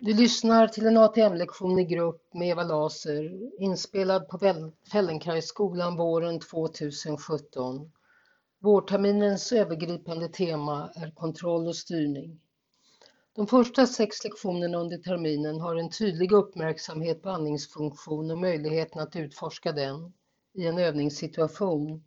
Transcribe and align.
Du 0.00 0.14
lyssnar 0.14 0.68
till 0.68 0.86
en 0.86 0.96
ATM-lektion 0.96 1.78
i 1.78 1.84
grupp 1.84 2.34
med 2.34 2.48
Eva 2.48 2.62
Laser 2.62 3.50
inspelad 3.62 4.28
på 4.28 4.38
Fällenkrajsskolan 4.92 5.96
våren 5.96 6.40
2017. 6.40 7.92
Vårterminens 8.58 9.52
övergripande 9.52 10.28
tema 10.28 10.90
är 10.94 11.10
kontroll 11.10 11.66
och 11.66 11.76
styrning. 11.76 12.40
De 13.32 13.46
första 13.46 13.86
sex 13.86 14.24
lektionerna 14.24 14.78
under 14.78 14.98
terminen 14.98 15.60
har 15.60 15.76
en 15.76 15.90
tydlig 15.90 16.32
uppmärksamhet 16.32 17.22
på 17.22 17.30
andningsfunktion 17.30 18.30
och 18.30 18.38
möjligheten 18.38 19.02
att 19.02 19.16
utforska 19.16 19.72
den 19.72 20.12
i 20.54 20.66
en 20.66 20.78
övningssituation. 20.78 22.04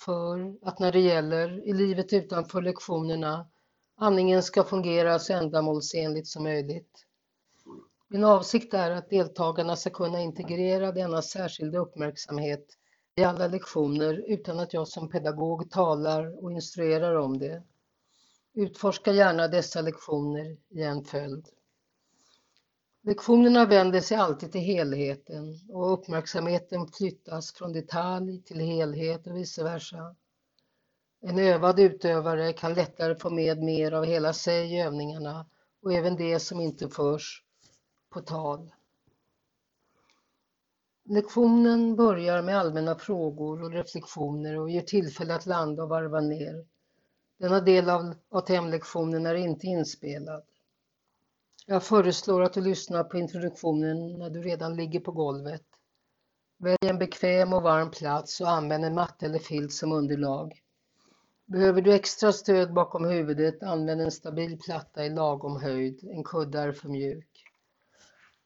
För 0.00 0.54
att 0.62 0.78
när 0.78 0.92
det 0.92 1.00
gäller 1.00 1.68
i 1.68 1.72
livet 1.72 2.12
utanför 2.12 2.62
lektionerna 2.62 3.46
andningen 3.96 4.42
ska 4.42 4.64
fungera 4.64 5.18
så 5.18 5.32
ändamålsenligt 5.32 6.26
som 6.28 6.42
möjligt. 6.42 7.04
Min 8.10 8.24
avsikt 8.24 8.74
är 8.74 8.90
att 8.90 9.10
deltagarna 9.10 9.76
ska 9.76 9.90
kunna 9.90 10.20
integrera 10.20 10.92
denna 10.92 11.22
särskilda 11.22 11.78
uppmärksamhet 11.78 12.66
i 13.16 13.24
alla 13.24 13.46
lektioner 13.46 14.24
utan 14.26 14.58
att 14.58 14.72
jag 14.74 14.88
som 14.88 15.10
pedagog 15.10 15.70
talar 15.70 16.44
och 16.44 16.52
instruerar 16.52 17.14
om 17.14 17.38
det. 17.38 17.62
Utforska 18.54 19.12
gärna 19.12 19.48
dessa 19.48 19.80
lektioner 19.80 20.56
i 20.68 20.82
en 20.82 21.04
följd. 21.04 21.48
Lektionerna 23.02 23.66
vänder 23.66 24.00
sig 24.00 24.16
alltid 24.16 24.52
till 24.52 24.60
helheten 24.60 25.60
och 25.68 25.92
uppmärksamheten 25.92 26.88
flyttas 26.88 27.52
från 27.52 27.72
detalj 27.72 28.42
till 28.42 28.60
helhet 28.60 29.26
och 29.26 29.36
vice 29.36 29.64
versa. 29.64 30.16
En 31.20 31.38
övad 31.38 31.78
utövare 31.78 32.52
kan 32.52 32.74
lättare 32.74 33.14
få 33.14 33.30
med 33.30 33.62
mer 33.62 33.92
av 33.92 34.04
hela 34.04 34.32
sig 34.32 34.74
i 34.74 34.80
övningarna 34.80 35.46
och 35.82 35.92
även 35.92 36.16
det 36.16 36.40
som 36.40 36.60
inte 36.60 36.88
förs 36.88 37.44
på 38.10 38.20
tal. 38.20 38.72
Lektionen 41.04 41.96
börjar 41.96 42.42
med 42.42 42.58
allmänna 42.58 42.94
frågor 42.94 43.62
och 43.62 43.72
reflektioner 43.72 44.58
och 44.58 44.70
ger 44.70 44.82
tillfälle 44.82 45.34
att 45.34 45.46
landa 45.46 45.82
och 45.82 45.88
varva 45.88 46.20
ner. 46.20 46.66
Denna 47.38 47.60
del 47.60 47.90
av 47.90 48.14
ATM-lektionen 48.28 49.26
är 49.26 49.34
inte 49.34 49.66
inspelad. 49.66 50.44
Jag 51.66 51.82
föreslår 51.82 52.42
att 52.42 52.52
du 52.52 52.60
lyssnar 52.60 53.04
på 53.04 53.18
introduktionen 53.18 54.18
när 54.18 54.30
du 54.30 54.42
redan 54.42 54.76
ligger 54.76 55.00
på 55.00 55.12
golvet. 55.12 55.64
Välj 56.58 56.76
en 56.80 56.98
bekväm 56.98 57.52
och 57.52 57.62
varm 57.62 57.90
plats 57.90 58.40
och 58.40 58.50
använd 58.50 58.84
en 58.84 58.94
matta 58.94 59.26
eller 59.26 59.38
filt 59.38 59.72
som 59.72 59.92
underlag. 59.92 60.62
Behöver 61.46 61.82
du 61.82 61.94
extra 61.94 62.32
stöd 62.32 62.74
bakom 62.74 63.04
huvudet, 63.04 63.62
använd 63.62 64.00
en 64.00 64.10
stabil 64.10 64.58
platta 64.58 65.04
i 65.04 65.10
lagom 65.10 65.56
höjd. 65.62 66.08
En 66.12 66.24
kudde 66.24 66.58
är 66.58 66.72
för 66.72 66.88
mjuk. 66.88 67.37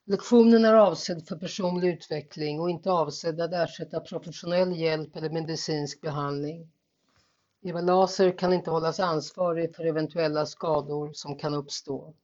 Lektionen 0.05 0.65
är 0.65 0.75
avsedd 0.75 1.29
för 1.29 1.37
personlig 1.37 1.89
utveckling 1.89 2.61
och 2.61 2.71
inte 2.71 2.91
avsedd 2.91 3.41
att 3.41 3.53
ersätta 3.53 4.01
professionell 4.01 4.77
hjälp 4.77 5.17
eller 5.17 5.31
medicinsk 5.31 6.01
behandling. 6.01 6.69
Eva 7.63 7.81
Laser 7.81 8.39
kan 8.39 8.53
inte 8.53 8.71
hållas 8.71 9.01
ansvarig 9.01 9.77
för 9.77 9.85
eventuella 9.85 10.47
skador 10.47 11.11
som 11.13 11.39
kan 11.39 11.55
uppstå. 11.55 12.15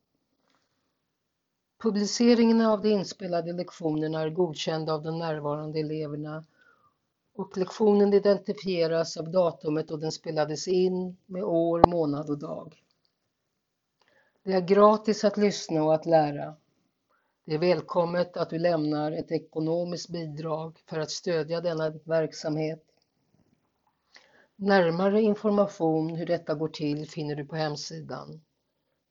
Publiceringen 1.83 2.61
av 2.61 2.83
de 2.83 2.89
inspelade 2.89 3.53
lektionerna 3.53 4.21
är 4.21 4.31
godkända 4.31 4.95
av 4.95 5.03
de 5.03 5.19
närvarande 5.19 5.81
eleverna 5.81 6.45
och 7.35 7.57
lektionen 7.57 8.15
identifieras 8.15 9.17
av 9.17 9.31
datumet 9.31 9.89
då 9.89 9.97
den 9.97 10.13
spelades 10.13 10.69
in 10.69 11.17
med 11.27 11.45
år, 11.45 11.83
månad 11.89 12.31
och 12.31 12.39
dag. 12.39 12.83
Det 14.43 14.53
är 14.53 14.61
gratis 14.61 15.25
att 15.25 15.37
lyssna 15.37 15.83
och 15.83 15.95
att 15.95 16.07
lära. 16.07 16.57
Det 17.49 17.55
är 17.55 17.59
välkommet 17.59 18.37
att 18.37 18.51
du 18.51 18.59
lämnar 18.59 19.13
ett 19.13 19.33
ekonomiskt 19.33 20.09
bidrag 20.09 20.79
för 20.87 20.99
att 20.99 21.11
stödja 21.11 21.61
denna 21.61 21.91
verksamhet. 21.91 22.85
Närmare 24.57 25.23
information 25.23 26.17
hur 26.17 26.27
detta 26.27 26.55
går 26.55 26.69
till 26.69 27.09
finner 27.09 27.35
du 27.37 27.45
på 27.45 27.57
hemsidan. 27.57 28.41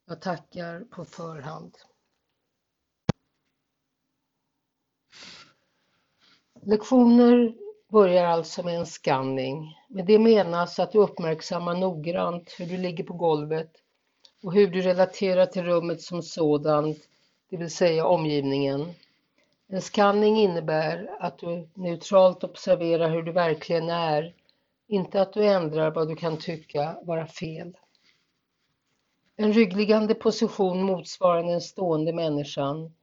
Jag 0.05 0.21
tackar 0.21 0.79
på 0.79 1.05
förhand. 1.05 1.77
Lektioner 6.61 7.55
börjar 7.87 8.25
alltså 8.25 8.63
med 8.63 8.79
en 8.79 8.85
scanning. 8.85 9.75
Med 9.89 10.05
det 10.05 10.19
menas 10.19 10.79
att 10.79 10.91
du 10.91 10.97
uppmärksammar 10.99 11.75
noggrant 11.75 12.55
hur 12.59 12.65
du 12.65 12.77
ligger 12.77 13.03
på 13.03 13.13
golvet 13.13 13.71
och 14.43 14.53
hur 14.53 14.67
du 14.67 14.81
relaterar 14.81 15.45
till 15.45 15.63
rummet 15.63 16.01
som 16.01 16.23
sådant 16.23 16.97
det 17.49 17.57
vill 17.57 17.71
säga 17.71 18.05
omgivningen. 18.05 18.93
En 19.67 19.81
skanning 19.81 20.37
innebär 20.37 21.17
att 21.19 21.37
du 21.39 21.67
neutralt 21.73 22.43
observerar 22.43 23.09
hur 23.09 23.23
du 23.23 23.31
verkligen 23.31 23.89
är, 23.89 24.33
inte 24.87 25.21
att 25.21 25.33
du 25.33 25.45
ändrar 25.45 25.91
vad 25.91 26.07
du 26.07 26.15
kan 26.15 26.37
tycka 26.37 26.97
vara 27.03 27.27
fel. 27.27 27.77
En 29.35 29.53
ryggliggande 29.53 30.15
position 30.15 30.83
motsvarar 30.83 31.43
den 31.43 31.61
stående 31.61 32.13
människan. 32.13 32.93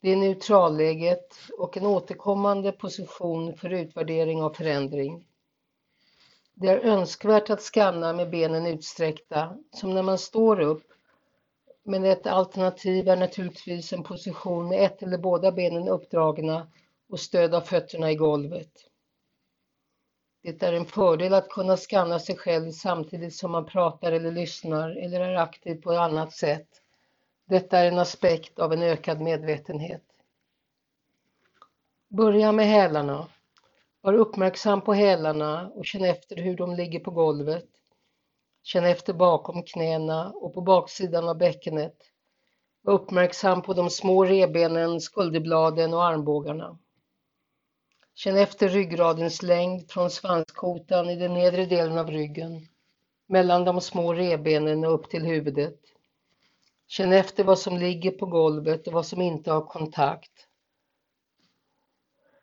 Det 0.00 0.10
är 0.10 0.16
neutralläget 0.16 1.36
och 1.58 1.76
en 1.76 1.86
återkommande 1.86 2.72
position 2.72 3.56
för 3.56 3.70
utvärdering 3.70 4.42
av 4.42 4.50
förändring. 4.50 5.24
Det 6.54 6.68
är 6.68 6.78
önskvärt 6.78 7.50
att 7.50 7.62
skanna 7.62 8.12
med 8.12 8.30
benen 8.30 8.66
utsträckta, 8.66 9.56
som 9.72 9.94
när 9.94 10.02
man 10.02 10.18
står 10.18 10.60
upp 10.60 10.92
men 11.82 12.04
ett 12.04 12.26
alternativ 12.26 13.08
är 13.08 13.16
naturligtvis 13.16 13.92
en 13.92 14.02
position 14.02 14.68
med 14.68 14.84
ett 14.84 15.02
eller 15.02 15.18
båda 15.18 15.52
benen 15.52 15.88
uppdragna 15.88 16.66
och 17.08 17.20
stöd 17.20 17.54
av 17.54 17.60
fötterna 17.60 18.10
i 18.10 18.14
golvet. 18.14 18.70
Det 20.42 20.62
är 20.62 20.72
en 20.72 20.86
fördel 20.86 21.34
att 21.34 21.48
kunna 21.48 21.76
skanna 21.76 22.18
sig 22.18 22.36
själv 22.36 22.72
samtidigt 22.72 23.34
som 23.34 23.50
man 23.50 23.66
pratar 23.66 24.12
eller 24.12 24.32
lyssnar 24.32 24.90
eller 24.90 25.20
är 25.20 25.36
aktiv 25.36 25.82
på 25.82 25.92
ett 25.92 25.98
annat 25.98 26.32
sätt. 26.32 26.68
Detta 27.44 27.78
är 27.78 27.88
en 27.88 27.98
aspekt 27.98 28.58
av 28.58 28.72
en 28.72 28.82
ökad 28.82 29.20
medvetenhet. 29.20 30.04
Börja 32.08 32.52
med 32.52 32.66
hälarna. 32.66 33.28
Var 34.00 34.12
uppmärksam 34.12 34.80
på 34.80 34.92
hälarna 34.92 35.68
och 35.68 35.86
känn 35.86 36.04
efter 36.04 36.36
hur 36.36 36.56
de 36.56 36.74
ligger 36.74 37.00
på 37.00 37.10
golvet. 37.10 37.69
Känn 38.62 38.84
efter 38.84 39.12
bakom 39.12 39.62
knäna 39.62 40.32
och 40.32 40.54
på 40.54 40.60
baksidan 40.60 41.28
av 41.28 41.38
bäckenet. 41.38 41.96
Var 42.82 42.94
uppmärksam 42.94 43.62
på 43.62 43.74
de 43.74 43.90
små 43.90 44.24
rebenen, 44.24 45.00
skulderbladen 45.00 45.94
och 45.94 46.04
armbågarna. 46.04 46.78
Känn 48.14 48.36
efter 48.36 48.68
ryggradens 48.68 49.42
längd 49.42 49.90
från 49.90 50.10
svanskotan 50.10 51.10
i 51.10 51.16
den 51.16 51.34
nedre 51.34 51.66
delen 51.66 51.98
av 51.98 52.10
ryggen, 52.10 52.68
mellan 53.26 53.64
de 53.64 53.80
små 53.80 54.14
rebenen 54.14 54.84
och 54.84 54.94
upp 54.94 55.10
till 55.10 55.22
huvudet. 55.22 55.80
Känn 56.86 57.12
efter 57.12 57.44
vad 57.44 57.58
som 57.58 57.78
ligger 57.78 58.10
på 58.10 58.26
golvet 58.26 58.86
och 58.86 58.92
vad 58.92 59.06
som 59.06 59.22
inte 59.22 59.52
har 59.52 59.66
kontakt. 59.66 60.32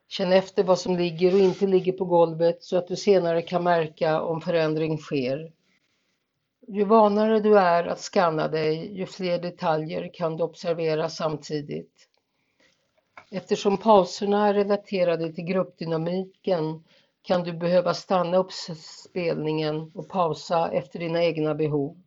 Känn 0.07 0.31
efter 0.31 0.63
vad 0.63 0.79
som 0.79 0.97
ligger 0.97 1.33
och 1.33 1.39
inte 1.39 1.67
ligger 1.67 1.93
på 1.93 2.05
golvet 2.05 2.63
så 2.63 2.77
att 2.77 2.87
du 2.87 2.95
senare 2.95 3.41
kan 3.41 3.63
märka 3.63 4.21
om 4.21 4.41
förändring 4.41 4.97
sker. 4.97 5.51
Ju 6.69 6.83
vanare 6.85 7.39
du 7.39 7.59
är 7.59 7.83
att 7.83 7.99
skanna 7.99 8.47
dig, 8.47 8.97
ju 8.97 9.05
fler 9.05 9.39
detaljer 9.39 10.13
kan 10.13 10.37
du 10.37 10.43
observera 10.43 11.09
samtidigt. 11.09 12.09
Eftersom 13.31 13.77
pauserna 13.77 14.47
är 14.47 14.53
relaterade 14.53 15.33
till 15.33 15.43
gruppdynamiken 15.43 16.83
kan 17.21 17.43
du 17.43 17.53
behöva 17.53 17.93
stanna 17.93 18.37
upp 18.37 18.51
spelningen 18.51 19.91
och 19.95 20.09
pausa 20.09 20.71
efter 20.71 20.99
dina 20.99 21.23
egna 21.23 21.55
behov. 21.55 21.97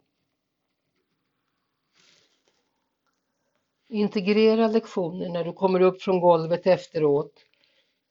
Integrera 3.89 4.68
lektionen 4.68 5.33
när 5.33 5.45
du 5.45 5.53
kommer 5.53 5.80
upp 5.80 6.03
från 6.03 6.21
golvet 6.21 6.66
efteråt. 6.66 7.33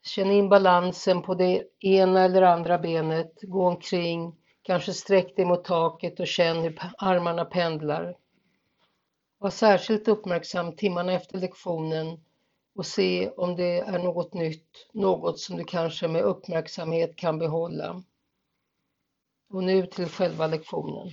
Känn 0.04 0.32
in 0.32 0.50
balansen 0.50 1.22
på 1.22 1.34
det 1.34 1.64
ena 1.80 2.24
eller 2.24 2.42
andra 2.42 2.78
benet, 2.78 3.34
gå 3.42 3.68
omkring, 3.68 4.36
Kanske 4.70 4.94
sträck 4.94 5.36
dig 5.36 5.46
mot 5.46 5.64
taket 5.64 6.20
och 6.20 6.28
känn 6.28 6.58
hur 6.58 6.80
armarna 6.98 7.46
pendlar. 7.46 8.18
Var 9.38 9.50
särskilt 9.50 10.08
uppmärksam 10.08 10.76
timmarna 10.76 11.14
efter 11.14 11.38
lektionen 11.38 12.24
och 12.76 12.86
se 12.86 13.30
om 13.30 13.56
det 13.56 13.80
är 13.80 14.00
något 14.00 14.34
nytt, 14.34 14.90
något 14.94 15.40
som 15.40 15.58
du 15.58 15.64
kanske 15.64 16.08
med 16.08 16.22
uppmärksamhet 16.22 17.16
kan 17.16 17.40
behålla. 17.40 18.04
Och 19.50 19.64
nu 19.64 19.86
till 19.86 20.10
själva 20.10 20.48
lektionen. 20.48 21.10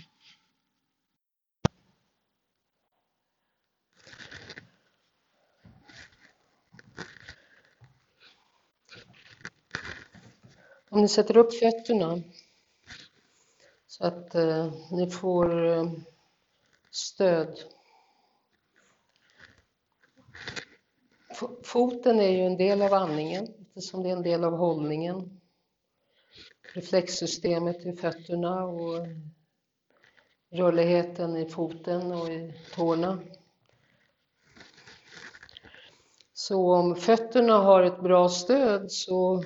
Om 10.88 11.00
ni 11.00 11.08
sätter 11.08 11.36
upp 11.36 11.54
fötterna 11.54 12.22
så 13.98 14.06
att 14.06 14.34
eh, 14.34 14.72
ni 14.90 15.10
får 15.10 15.66
eh, 15.66 15.90
stöd. 16.90 17.58
Foten 21.64 22.20
är 22.20 22.31
ju 22.31 22.40
en 22.40 22.56
del 22.56 22.82
av 22.82 22.94
andningen 22.94 23.48
eftersom 23.69 24.02
det 24.02 24.08
är 24.08 24.12
en 24.12 24.22
del 24.22 24.44
av 24.44 24.56
hållningen. 24.56 25.40
Reflexsystemet 26.75 27.87
i 27.87 27.93
fötterna 27.93 28.64
och 28.64 29.06
rörligheten 30.50 31.37
i 31.37 31.49
foten 31.49 32.12
och 32.12 32.28
i 32.28 32.54
tårna. 32.75 33.19
Så 36.32 36.75
om 36.75 36.96
fötterna 36.96 37.58
har 37.58 37.82
ett 37.82 38.00
bra 38.00 38.28
stöd 38.28 38.92
så 38.92 39.44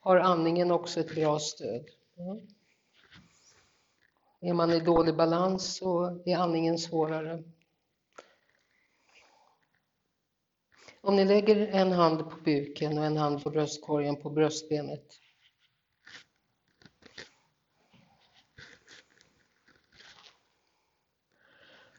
har 0.00 0.16
andningen 0.16 0.70
också 0.70 1.00
ett 1.00 1.14
bra 1.14 1.38
stöd. 1.38 1.84
Mm. 2.18 2.48
Är 4.44 4.52
man 4.52 4.72
i 4.72 4.80
dålig 4.80 5.16
balans 5.16 5.76
så 5.76 6.22
är 6.26 6.36
andningen 6.36 6.78
svårare. 6.78 7.42
Om 11.00 11.16
ni 11.16 11.24
lägger 11.24 11.56
en 11.56 11.92
hand 11.92 12.30
på 12.30 12.36
buken 12.44 12.98
och 12.98 13.04
en 13.04 13.16
hand 13.16 13.44
på 13.44 13.50
bröstkorgen 13.50 14.22
på 14.22 14.30
bröstbenet. 14.30 15.20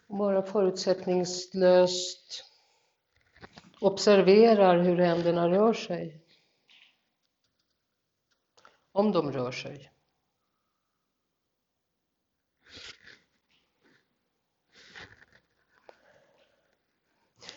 Bara 0.08 0.42
förutsättningslöst 0.42 2.46
observerar 3.82 4.80
hur 4.80 4.98
händerna 4.98 5.50
rör 5.50 5.74
sig. 5.74 6.22
Om 8.92 9.12
de 9.12 9.32
rör 9.32 9.52
sig. 9.52 9.93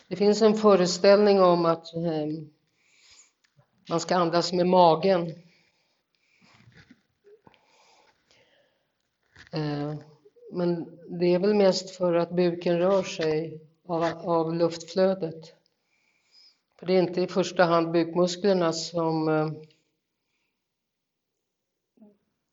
Det 0.08 0.16
finns 0.16 0.42
en 0.42 0.54
föreställning 0.54 1.40
om 1.40 1.66
att 1.66 1.94
ehm, 1.94 2.50
man 3.88 4.00
ska 4.00 4.16
andas 4.16 4.52
med 4.52 4.66
magen. 4.66 5.26
Eh, 9.52 9.94
men 10.52 10.98
det 11.18 11.26
är 11.34 11.38
väl 11.38 11.54
mest 11.54 11.96
för 11.96 12.14
att 12.14 12.30
buken 12.30 12.78
rör 12.78 13.02
sig 13.02 13.60
av, 13.86 14.04
av 14.04 14.54
luftflödet. 14.54 15.54
För 16.78 16.86
det 16.86 16.92
är 16.92 17.02
inte 17.02 17.20
i 17.20 17.26
första 17.26 17.64
hand 17.64 17.92
bukmusklerna 17.92 18.72
som 18.72 19.28
eh, 19.28 19.50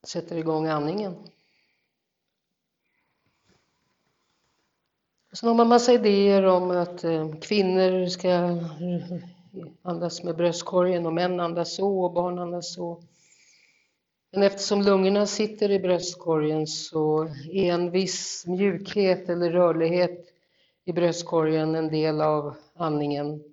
sätter 0.03 0.37
igång 0.37 0.67
andningen. 0.67 1.27
Sen 5.33 5.49
har 5.49 5.55
man 5.55 5.67
massa 5.67 5.93
idéer 5.93 6.45
om 6.45 6.71
att 6.71 7.03
eh, 7.03 7.33
kvinnor 7.41 8.07
ska 8.07 8.29
eh, 8.29 8.57
andas 9.81 10.23
med 10.23 10.35
bröstkorgen 10.35 11.05
och 11.05 11.13
män 11.13 11.39
andas 11.39 11.75
så 11.75 12.03
och 12.03 12.13
barn 12.13 12.39
andas 12.39 12.73
så. 12.73 13.03
Men 14.31 14.43
eftersom 14.43 14.81
lungorna 14.81 15.25
sitter 15.25 15.71
i 15.71 15.79
bröstkorgen 15.79 16.67
så 16.67 17.23
är 17.51 17.73
en 17.73 17.91
viss 17.91 18.43
mjukhet 18.47 19.29
eller 19.29 19.51
rörlighet 19.51 20.25
i 20.85 20.93
bröstkorgen 20.93 21.75
en 21.75 21.87
del 21.87 22.21
av 22.21 22.55
andningen. 22.75 23.43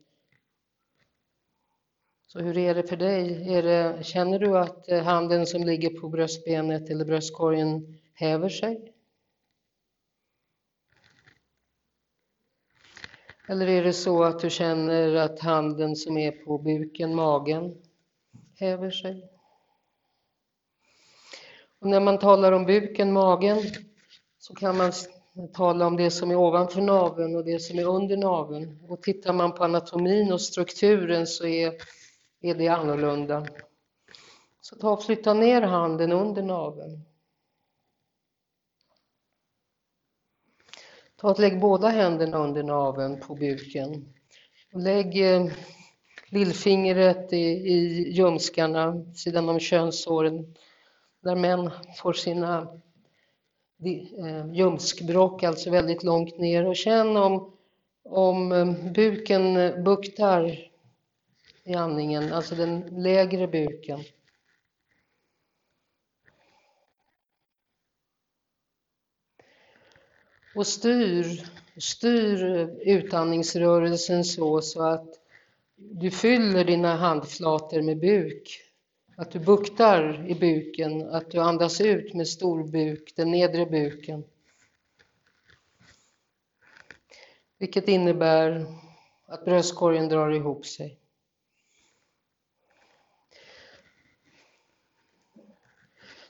Så 2.26 2.40
hur 2.40 2.58
är 2.58 2.74
det 2.74 2.82
för 2.82 2.96
dig? 2.96 3.54
Är 3.54 3.62
det, 3.62 4.04
känner 4.04 4.38
du 4.38 4.58
att 4.58 4.88
eh, 4.88 5.02
handen 5.02 5.46
som 5.46 5.64
ligger 5.64 6.00
på 6.00 6.08
bröstbenet 6.08 6.90
eller 6.90 7.04
bröstkorgen 7.04 7.98
häver 8.14 8.48
sig? 8.48 8.92
Eller 13.48 13.68
är 13.68 13.84
det 13.84 13.92
så 13.92 14.22
att 14.22 14.38
du 14.38 14.50
känner 14.50 15.14
att 15.14 15.40
handen 15.40 15.96
som 15.96 16.16
är 16.16 16.30
på 16.30 16.58
buken, 16.58 17.14
magen, 17.14 17.74
häver 18.54 18.90
sig? 18.90 19.30
Och 21.80 21.86
när 21.86 22.00
man 22.00 22.18
talar 22.18 22.52
om 22.52 22.66
buken, 22.66 23.12
magen, 23.12 23.62
så 24.38 24.54
kan 24.54 24.76
man 24.76 24.92
tala 25.52 25.86
om 25.86 25.96
det 25.96 26.10
som 26.10 26.30
är 26.30 26.36
ovanför 26.36 26.80
naveln 26.80 27.36
och 27.36 27.44
det 27.44 27.58
som 27.58 27.78
är 27.78 27.84
under 27.84 28.16
naveln. 28.16 28.86
Och 28.88 29.02
tittar 29.02 29.32
man 29.32 29.52
på 29.52 29.64
anatomin 29.64 30.32
och 30.32 30.40
strukturen 30.40 31.26
så 31.26 31.46
är, 31.46 31.72
är 32.40 32.54
det 32.54 32.68
annorlunda. 32.68 33.46
Så 34.60 34.76
ta 34.76 34.90
och 34.90 35.02
flytta 35.02 35.34
ner 35.34 35.62
handen 35.62 36.12
under 36.12 36.42
naveln. 36.42 37.09
Ta 41.20 41.30
och 41.30 41.38
lägg 41.40 41.60
båda 41.60 41.88
händerna 41.88 42.38
under 42.38 42.62
naveln 42.62 43.20
på 43.20 43.34
buken. 43.34 44.14
Och 44.72 44.80
lägg 44.80 45.34
eh, 45.34 45.46
lillfingret 46.28 47.32
i, 47.32 47.46
i 47.46 48.10
ljumskarna, 48.12 49.04
sidan 49.14 49.48
om 49.48 49.60
könshåren, 49.60 50.54
där 51.22 51.36
män 51.36 51.70
får 51.96 52.12
sina 52.12 52.68
eh, 54.18 54.52
ljumskbråck, 54.52 55.42
alltså 55.42 55.70
väldigt 55.70 56.02
långt 56.02 56.38
ner. 56.38 56.66
Och 56.66 56.76
känn 56.76 57.16
om, 57.16 57.52
om 58.04 58.52
eh, 58.52 58.92
buken 58.92 59.84
buktar 59.84 60.58
i 61.64 61.74
andningen, 61.74 62.32
alltså 62.32 62.54
den 62.54 62.80
lägre 62.80 63.48
buken. 63.48 64.00
Och 70.54 70.66
styr, 70.66 71.46
styr 71.76 72.44
utandningsrörelsen 72.80 74.24
så, 74.24 74.60
så 74.60 74.82
att 74.82 75.20
du 75.76 76.10
fyller 76.10 76.64
dina 76.64 76.96
handflator 76.96 77.82
med 77.82 78.00
buk. 78.00 78.60
Att 79.16 79.30
du 79.30 79.38
buktar 79.38 80.30
i 80.30 80.34
buken, 80.34 81.10
att 81.10 81.30
du 81.30 81.38
andas 81.38 81.80
ut 81.80 82.14
med 82.14 82.28
stor 82.28 82.64
buk, 82.64 83.12
den 83.16 83.30
nedre 83.30 83.66
buken. 83.66 84.24
Vilket 87.58 87.88
innebär 87.88 88.66
att 89.26 89.44
bröstkorgen 89.44 90.08
drar 90.08 90.30
ihop 90.30 90.66
sig. 90.66 90.98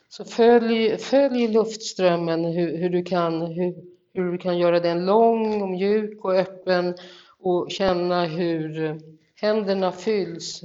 Så 0.09 0.25
följ, 0.25 0.97
följ 0.97 1.47
luftströmmen 1.47 2.45
hur, 2.45 2.77
hur 2.77 2.89
du 2.89 3.03
kan, 3.03 3.41
hur, 3.41 3.90
hur 4.13 4.31
du 4.31 4.37
kan 4.37 4.57
göra 4.57 4.79
den 4.79 5.05
lång 5.05 5.61
och 5.61 5.69
mjuk 5.69 6.25
och 6.25 6.33
öppen 6.35 6.95
och 7.39 7.71
känna 7.71 8.25
hur 8.25 8.99
händerna 9.35 9.91
fylls 9.91 10.61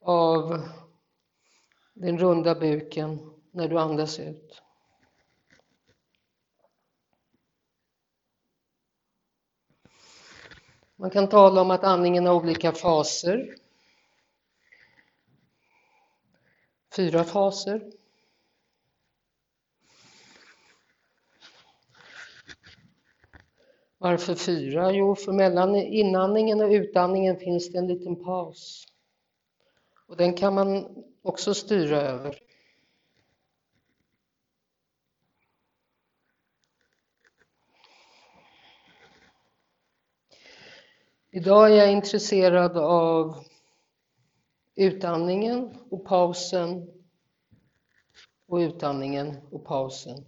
av 0.00 0.62
den 1.94 2.18
runda 2.18 2.54
buken 2.54 3.18
när 3.50 3.68
du 3.68 3.78
andas 3.78 4.18
ut. 4.18 4.62
Man 10.96 11.10
kan 11.10 11.28
tala 11.28 11.60
om 11.60 11.70
att 11.70 11.84
andningen 11.84 12.26
har 12.26 12.34
olika 12.34 12.72
faser. 12.72 13.54
Fyra 16.96 17.24
faser. 17.24 17.92
Varför 24.06 24.34
fyra? 24.34 24.92
Jo, 24.92 25.14
för 25.14 25.32
mellan 25.32 25.76
inandningen 25.76 26.60
och 26.60 26.70
utandningen 26.70 27.36
finns 27.36 27.72
det 27.72 27.78
en 27.78 27.86
liten 27.86 28.24
paus. 28.24 28.86
Och 30.08 30.16
den 30.16 30.34
kan 30.34 30.54
man 30.54 30.88
också 31.22 31.54
styra 31.54 32.00
över. 32.00 32.38
Idag 41.30 41.72
är 41.72 41.76
jag 41.76 41.92
intresserad 41.92 42.76
av 42.76 43.44
utandningen 44.74 45.76
och 45.90 46.04
pausen 46.04 46.90
och 48.46 48.56
utandningen 48.56 49.36
och 49.50 49.64
pausen. 49.64 50.24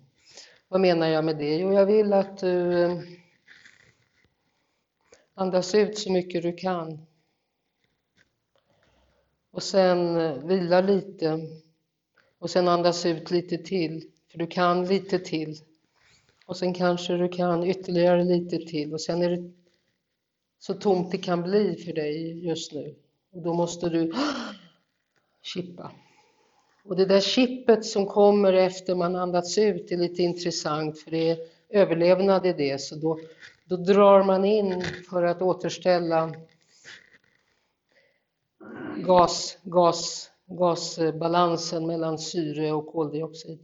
Vad 0.68 0.80
menar 0.80 1.08
jag 1.08 1.25
med 1.25 1.38
det? 1.38 1.56
Jo, 1.56 1.73
jag 1.73 1.87
vill 1.87 2.12
att 2.12 2.38
du 2.38 2.82
eh, 2.85 2.99
Andas 5.38 5.75
ut 5.75 5.99
så 5.99 6.12
mycket 6.12 6.42
du 6.42 6.52
kan. 6.52 7.07
Och 9.50 9.62
sen 9.62 10.16
eh, 10.16 10.45
vila 10.45 10.80
lite. 10.80 11.49
Och 12.38 12.50
sen 12.50 12.68
andas 12.68 13.07
ut 13.07 13.30
lite 13.30 13.59
till, 13.59 14.11
för 14.30 14.38
du 14.38 14.47
kan 14.47 14.87
lite 14.87 15.18
till. 15.18 15.57
Och 16.47 16.57
sen 16.57 16.75
kanske 16.75 17.16
du 17.16 17.28
kan 17.28 17.64
ytterligare 17.64 18.25
lite 18.25 18.59
till 18.59 18.92
och 18.92 19.00
sen 19.00 19.23
är 19.23 19.30
det 19.30 19.52
så 20.59 20.75
tomt 20.75 21.11
det 21.11 21.18
kan 21.18 21.42
bli 21.42 21.76
för 21.76 21.92
dig 21.92 22.47
just 22.47 22.73
nu. 22.73 22.95
Och 23.30 23.42
då 23.42 23.54
måste 23.54 23.88
du 23.88 24.12
chippa. 25.42 25.92
Och 26.85 26.97
det 26.97 27.07
där 27.07 27.21
chippet 27.21 27.85
som 27.85 28.07
kommer 28.07 28.52
efter 28.52 28.95
man 28.95 29.16
andats 29.16 29.59
ut 29.59 29.92
är 29.92 29.97
lite 29.97 30.23
intressant 30.23 30.99
för 30.99 31.11
det 31.11 31.30
är 31.30 31.38
överlevnad 31.68 32.47
i 32.47 32.52
det. 32.52 32.80
Så 32.80 32.97
då 32.97 33.18
då 33.68 33.76
drar 33.76 34.22
man 34.22 34.44
in 34.44 34.84
för 35.10 35.22
att 35.22 35.42
återställa 35.42 36.34
gas, 38.96 39.58
gas, 39.62 40.30
gasbalansen 40.46 41.87
mellan 41.87 42.18
syre 42.18 42.72
och 42.72 42.87
koldioxid. 42.87 43.58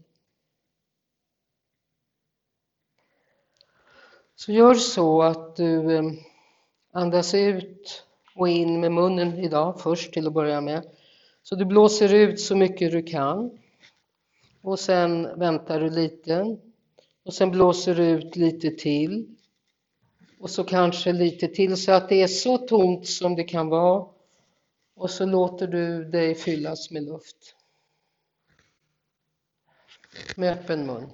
Så 4.36 4.52
gör 4.52 4.74
så 4.74 5.22
att 5.22 5.56
du 5.56 5.96
eh, 5.96 6.02
andas 6.92 7.34
ut 7.34 8.04
och 8.34 8.48
in 8.48 8.80
med 8.80 8.92
munnen 8.92 9.38
idag 9.38 9.80
först 9.80 10.12
till 10.12 10.26
att 10.26 10.32
börja 10.32 10.60
med. 10.60 10.90
Så 11.42 11.54
du 11.54 11.64
blåser 11.64 12.14
ut 12.14 12.40
så 12.40 12.56
mycket 12.56 12.92
du 12.92 13.02
kan 13.02 13.58
och 14.62 14.78
sen 14.78 15.38
väntar 15.38 15.80
du 15.80 15.90
lite 15.90 16.56
och 17.24 17.34
sen 17.34 17.50
blåser 17.50 17.94
du 17.94 18.04
ut 18.04 18.36
lite 18.36 18.70
till 18.70 19.36
och 20.44 20.50
så 20.50 20.64
kanske 20.64 21.12
lite 21.12 21.48
till 21.48 21.76
så 21.76 21.92
att 21.92 22.08
det 22.08 22.22
är 22.22 22.26
så 22.26 22.58
tomt 22.58 23.08
som 23.08 23.36
det 23.36 23.44
kan 23.44 23.68
vara 23.68 24.06
och 24.94 25.10
så 25.10 25.26
låter 25.26 25.66
du 25.66 26.04
dig 26.04 26.34
fyllas 26.34 26.90
med 26.90 27.02
luft. 27.02 27.56
Med 30.36 30.52
öppen 30.52 30.86
mun. 30.86 31.10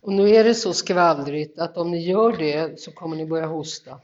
Och 0.00 0.12
nu 0.12 0.28
är 0.28 0.44
det 0.44 0.54
så 0.54 0.72
skvallrigt 0.72 1.58
att 1.58 1.76
om 1.76 1.90
ni 1.90 1.98
gör 1.98 2.36
det 2.36 2.80
så 2.80 2.92
kommer 2.92 3.16
ni 3.16 3.26
börja 3.26 3.46
hosta. 3.46 4.00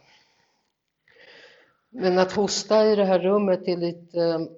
Men 1.91 2.19
att 2.19 2.33
hosta 2.33 2.87
i 2.87 2.97
det 2.97 3.05
här 3.05 3.19
rummet 3.19 3.69
är 3.69 3.77
lite... 3.77 4.49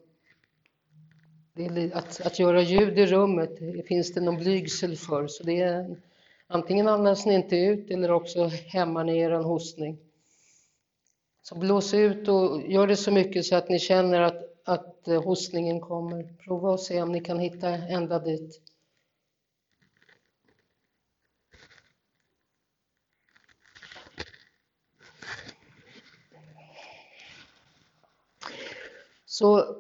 Det 1.55 1.65
är 1.65 1.97
att, 1.97 2.21
att 2.21 2.39
göra 2.39 2.63
ljud 2.63 2.99
i 2.99 3.07
rummet 3.07 3.59
finns 3.89 4.15
det 4.15 4.21
någon 4.21 4.37
blygsel 4.37 4.97
för. 4.97 5.27
Så 5.27 5.45
det 5.45 5.61
är, 5.61 5.97
antingen 6.47 6.89
andas 6.89 7.27
ni 7.27 7.35
inte 7.35 7.57
ut 7.57 7.91
eller 7.91 8.11
också 8.11 8.45
hämmar 8.47 9.05
ni 9.05 9.19
er 9.19 9.31
hostning. 9.31 9.99
Så 11.43 11.59
blås 11.59 11.95
ut 11.95 12.29
och 12.29 12.63
gör 12.63 12.87
det 12.87 12.97
så 12.97 13.11
mycket 13.11 13.45
så 13.45 13.57
att 13.57 13.69
ni 13.69 13.79
känner 13.79 14.21
att, 14.21 14.43
att 14.65 15.09
eh, 15.09 15.23
hostningen 15.23 15.81
kommer. 15.81 16.35
Prova 16.45 16.71
och 16.71 16.81
se 16.81 17.03
om 17.03 17.13
ni 17.13 17.21
kan 17.21 17.39
hitta 17.39 17.69
ända 17.69 18.19
dit. 18.19 18.61
Så, 29.27 29.77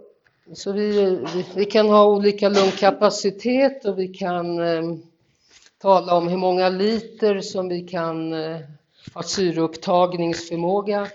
så 0.54 0.72
vi, 0.72 1.16
vi, 1.34 1.44
vi, 1.56 1.64
kan 1.64 1.88
ha 1.88 2.06
olika 2.06 2.48
lungkapacitet 2.48 3.84
och 3.84 3.98
vi 3.98 4.08
kan 4.08 4.58
eh, 4.58 4.82
tala 5.78 6.14
om 6.16 6.28
hur 6.28 6.36
många 6.36 6.68
liter 6.68 7.40
som 7.40 7.68
vi 7.68 7.80
kan 7.80 8.32
eh, 8.32 8.58
ha 9.14 9.22
syreupptagningsförmåga. 9.22 11.08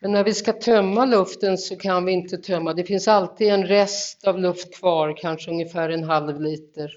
Men 0.00 0.12
när 0.12 0.24
vi 0.24 0.34
ska 0.34 0.52
tömma 0.52 1.04
luften 1.04 1.58
så 1.58 1.76
kan 1.76 2.04
vi 2.04 2.12
inte 2.12 2.38
tömma. 2.38 2.72
Det 2.72 2.84
finns 2.84 3.08
alltid 3.08 3.48
en 3.48 3.66
rest 3.66 4.24
av 4.24 4.38
luft 4.38 4.74
kvar, 4.74 5.16
kanske 5.16 5.50
ungefär 5.50 5.88
en 5.88 6.04
halv 6.04 6.40
liter. 6.40 6.92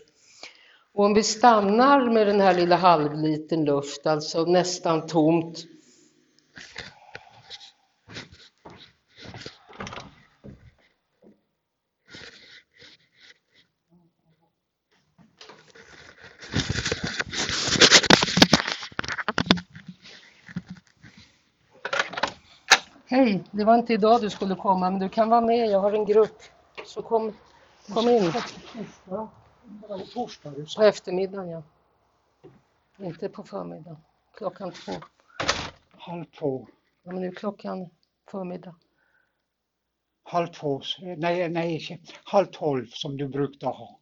Och 0.94 1.06
om 1.06 1.14
vi 1.14 1.24
stannar 1.24 2.10
med 2.10 2.28
den 2.28 2.42
här 2.42 2.54
lilla 2.54 2.76
halvliten 2.76 3.66
luft, 3.66 4.08
alltså 4.08 4.46
nästan 4.46 5.08
tomt, 5.08 5.66
Hej, 23.14 23.44
det 23.52 23.64
var 23.64 23.76
inte 23.76 23.94
idag 23.94 24.22
du 24.22 24.30
skulle 24.30 24.56
komma, 24.56 24.90
men 24.90 25.00
du 25.00 25.10
kan 25.10 25.30
vara 25.30 25.42
med. 25.42 25.70
Jag 25.70 25.80
har 25.80 25.92
en 25.92 26.06
grupp. 26.06 26.42
Så 26.86 27.02
kom, 27.02 27.34
kom 27.94 28.10
in. 28.10 28.34
På 30.76 30.84
eftermiddagen, 30.84 31.50
ja. 31.50 31.64
Inte 32.98 33.30
på 33.30 33.44
förmiddagen. 33.44 33.98
Klockan 34.38 34.72
två. 34.72 34.92
Halv 35.92 36.26
två. 36.26 36.68
Ja, 37.04 37.12
men 37.12 37.22
nu 37.22 37.28
är 37.28 37.32
klockan 37.32 37.90
förmiddag. 38.32 38.76
Halv 40.24 40.48
två, 40.48 40.82
nej, 41.18 41.50
nej, 41.50 42.02
halv 42.24 42.46
tolv 42.46 42.88
som 42.88 43.18
du 43.18 43.28
brukade 43.28 43.76
ha. 43.76 44.00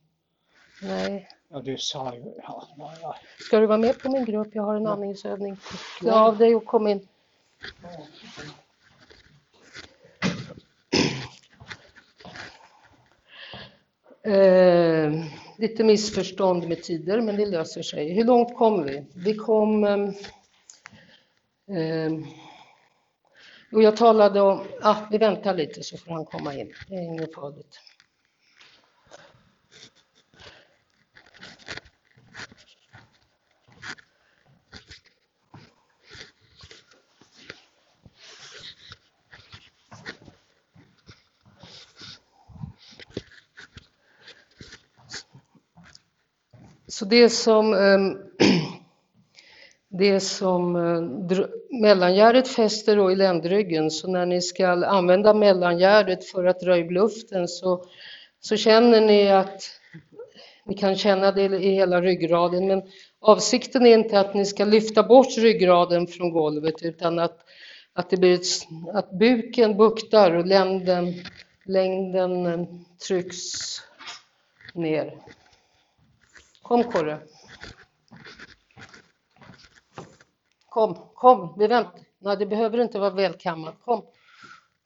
Nej. 0.82 1.30
Ja, 1.50 1.60
du 1.60 1.78
sa 1.78 2.16
ju, 2.16 2.34
ja, 2.44 2.68
ja. 3.02 3.16
Ska 3.40 3.60
du 3.60 3.66
vara 3.66 3.78
med 3.78 4.00
på 4.00 4.12
min 4.12 4.26
grupp? 4.26 4.56
Jag 4.56 4.64
har 4.64 4.76
en 4.76 4.88
andningsövning. 4.88 5.58
Klä 6.00 6.14
av 6.14 6.38
dig 6.38 6.56
och 6.56 6.66
kom 6.66 6.88
in. 6.88 7.08
Eh, 14.24 15.26
lite 15.58 15.84
missförstånd 15.84 16.68
med 16.68 16.84
tider, 16.84 17.22
men 17.22 17.36
det 17.36 17.46
löser 17.46 17.82
sig. 17.82 18.14
Hur 18.14 18.24
långt 18.24 18.58
kom 18.58 18.84
vi? 18.84 19.06
Vi 19.16 19.36
kom... 19.36 19.84
Eh, 19.84 20.10
eh 21.78 22.12
och 23.72 23.84
jag 23.84 23.98
talade 23.98 24.42
om... 24.42 24.64
Ah, 24.82 24.96
vi 25.12 25.18
väntar 25.18 25.54
lite 25.54 25.84
så 25.84 25.98
får 25.98 26.12
han 26.12 26.26
komma 26.26 26.56
in. 26.56 26.74
Det 26.88 26.96
är 26.96 27.04
inget 27.04 27.36
farligt. 27.36 27.80
Så 47.02 47.06
det 47.06 47.30
som, 47.30 47.74
ehm, 47.74 48.18
det 49.90 50.20
som 50.20 50.76
eh, 50.76 51.46
mellangärdet 51.82 52.48
fäster 52.48 52.96
då 52.96 53.12
i 53.12 53.16
ländryggen, 53.16 53.92
så 53.92 54.08
när 54.08 54.26
ni 54.26 54.42
ska 54.42 54.68
använda 54.68 55.34
mellangärdet 55.34 56.26
för 56.26 56.46
att 56.46 56.60
dra 56.60 56.78
i 56.78 56.90
luften 56.90 57.48
så, 57.48 57.86
så 58.40 58.58
känner 58.58 59.02
ni 59.02 59.32
att 59.32 59.64
ni 60.66 60.78
kan 60.78 60.96
känna 60.96 61.32
det 61.32 61.42
i 61.44 61.72
hela 61.72 62.02
ryggraden, 62.02 62.68
men 62.68 62.82
avsikten 63.20 63.86
är 63.86 63.94
inte 63.94 64.20
att 64.20 64.34
ni 64.34 64.46
ska 64.46 64.66
lyfta 64.66 65.04
bort 65.04 65.38
ryggraden 65.38 66.08
från 66.08 66.32
golvet 66.32 66.82
utan 66.82 67.20
att, 67.20 67.40
att, 67.94 68.10
det 68.10 68.18
blir 68.18 68.34
ett, 68.34 68.48
att 68.94 69.12
buken 69.12 69.78
buktar 69.78 70.32
och 70.32 70.46
länden, 70.46 71.14
längden 71.66 72.46
eh, 72.46 72.66
trycks 73.08 73.82
ner. 74.74 75.14
Kom 76.72 76.84
Korre. 76.84 77.20
Kom, 80.70 80.96
kom, 81.14 81.56
vi 81.58 81.68
väntar. 81.68 82.02
Nej, 82.20 82.38
det 82.38 82.46
behöver 82.46 82.78
inte 82.78 83.00
vara 83.00 83.10
välkammat. 83.10 83.76
Kom, 83.82 84.06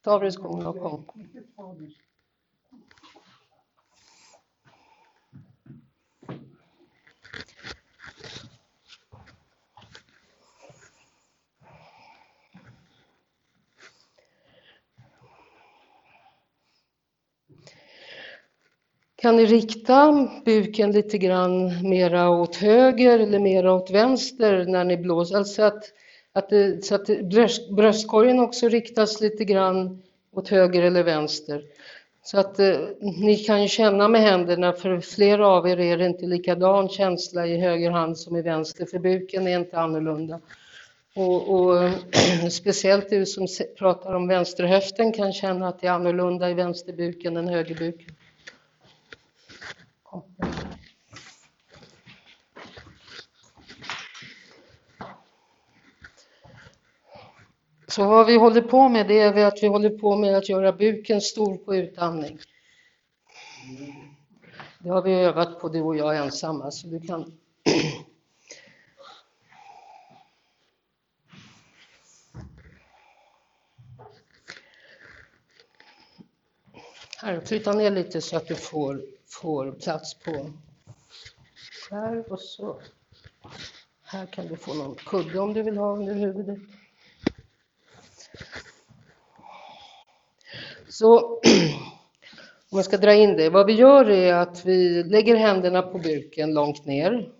ta 0.01 0.11
av 0.11 0.21
dig 0.21 0.31
skorna 0.31 0.69
och 0.69 0.79
kom. 0.79 1.05
Kan 19.25 19.35
ni 19.35 19.45
rikta 19.45 20.27
buken 20.45 20.91
lite 20.91 21.17
grann 21.17 21.89
mera 21.89 22.29
åt 22.29 22.55
höger 22.55 23.19
eller 23.19 23.39
mera 23.39 23.73
åt 23.73 23.91
vänster 23.91 24.65
när 24.65 24.83
ni 24.83 24.97
blåser. 24.97 25.37
Alltså 25.37 25.61
att, 25.61 25.83
att, 26.33 26.49
det, 26.49 26.85
så 26.85 26.95
att 26.95 27.05
bröst, 27.05 27.69
bröstkorgen 27.71 28.39
också 28.39 28.67
riktas 28.67 29.21
lite 29.21 29.45
grann 29.45 30.03
åt 30.35 30.49
höger 30.49 30.83
eller 30.83 31.03
vänster. 31.03 31.63
Så 32.23 32.39
att 32.39 32.59
eh, 32.59 32.77
ni 32.99 33.35
kan 33.35 33.67
känna 33.67 34.07
med 34.07 34.21
händerna, 34.21 34.73
för 34.73 34.99
flera 34.99 35.47
av 35.47 35.67
er 35.67 35.79
är 35.79 35.97
det 35.97 36.05
inte 36.05 36.25
likadan 36.25 36.89
känsla 36.89 37.47
i 37.47 37.57
höger 37.57 37.91
hand 37.91 38.17
som 38.17 38.35
i 38.35 38.41
vänster, 38.41 38.85
för 38.85 38.99
buken 38.99 39.47
är 39.47 39.59
inte 39.59 39.79
annorlunda. 39.79 40.39
Och, 41.15 41.49
och 41.49 41.89
speciellt 42.51 43.09
du 43.09 43.25
som 43.25 43.47
pratar 43.77 44.13
om 44.13 44.27
vänsterhöften 44.27 45.13
kan 45.13 45.33
känna 45.33 45.67
att 45.67 45.81
det 45.81 45.87
är 45.87 45.91
annorlunda 45.91 46.49
i 46.49 46.53
vänsterbuken 46.53 47.37
än 47.37 47.47
högerbuken. 47.47 48.15
Så 57.87 58.05
vad 58.07 58.25
vi 58.25 58.37
håller 58.37 58.61
på 58.61 58.89
med 58.89 59.07
det 59.07 59.19
är 59.19 59.45
att 59.45 59.63
vi 59.63 59.67
håller 59.67 59.89
på 59.89 60.15
med 60.15 60.37
att 60.37 60.49
göra 60.49 60.73
buken 60.73 61.21
stor 61.21 61.57
på 61.57 61.75
utandning. 61.75 62.39
Det 64.79 64.89
har 64.89 65.01
vi 65.01 65.13
övat 65.13 65.59
på 65.59 65.69
du 65.69 65.81
och 65.81 65.95
jag 65.95 66.17
ensamma 66.17 66.71
så 66.71 66.87
du 66.87 66.99
kan 66.99 67.33
Här, 77.21 77.41
flytta 77.41 77.73
ner 77.73 77.91
lite 77.91 78.21
så 78.21 78.37
att 78.37 78.47
du 78.47 78.55
får 78.55 79.01
får 79.41 79.71
plats 79.71 80.13
på 80.13 80.51
här 81.91 82.31
och 82.31 82.39
så. 82.39 82.81
Här 84.03 84.25
kan 84.25 84.47
du 84.47 84.55
få 84.55 84.73
någon 84.73 84.95
kudde 84.95 85.39
om 85.39 85.53
du 85.53 85.63
vill 85.63 85.77
ha 85.77 85.95
under 85.95 86.13
huvudet. 86.13 86.59
Så 90.89 91.19
om 92.69 92.77
jag 92.77 92.85
ska 92.85 92.97
dra 92.97 93.13
in 93.13 93.37
det. 93.37 93.49
Vad 93.49 93.65
vi 93.65 93.73
gör 93.73 94.09
är 94.09 94.33
att 94.33 94.65
vi 94.65 95.03
lägger 95.03 95.35
händerna 95.35 95.81
på 95.81 95.97
buken 95.97 96.53
långt 96.53 96.85
ner. 96.85 97.31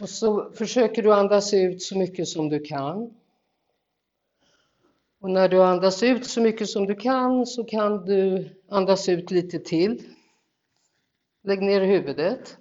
Och 0.00 0.08
så 0.08 0.50
försöker 0.50 1.02
du 1.02 1.14
andas 1.14 1.54
ut 1.54 1.82
så 1.82 1.98
mycket 1.98 2.28
som 2.28 2.48
du 2.48 2.60
kan. 2.60 3.14
Och 5.20 5.30
när 5.30 5.48
du 5.48 5.62
andas 5.62 6.02
ut 6.02 6.26
så 6.26 6.40
mycket 6.40 6.68
som 6.68 6.86
du 6.86 6.94
kan 6.94 7.46
så 7.46 7.64
kan 7.64 8.04
du 8.04 8.48
andas 8.68 9.08
ut 9.08 9.30
lite 9.30 9.58
till. 9.58 10.02
Lägg 11.48 11.62
ner 11.62 11.80
huvudet. 11.80 12.56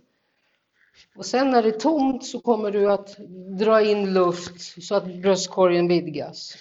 Och 1.16 1.26
sen 1.26 1.52
när 1.52 1.64
det 1.64 1.70
är 1.70 1.80
tomt 1.80 2.26
så 2.26 2.40
kommer 2.40 2.72
du 2.72 2.92
att 2.92 3.18
dra 3.60 3.82
in 3.82 4.14
luft 4.14 4.84
så 4.84 4.96
att 4.96 5.06
bröstkorgen 5.06 5.88
vidgas. 5.88 6.58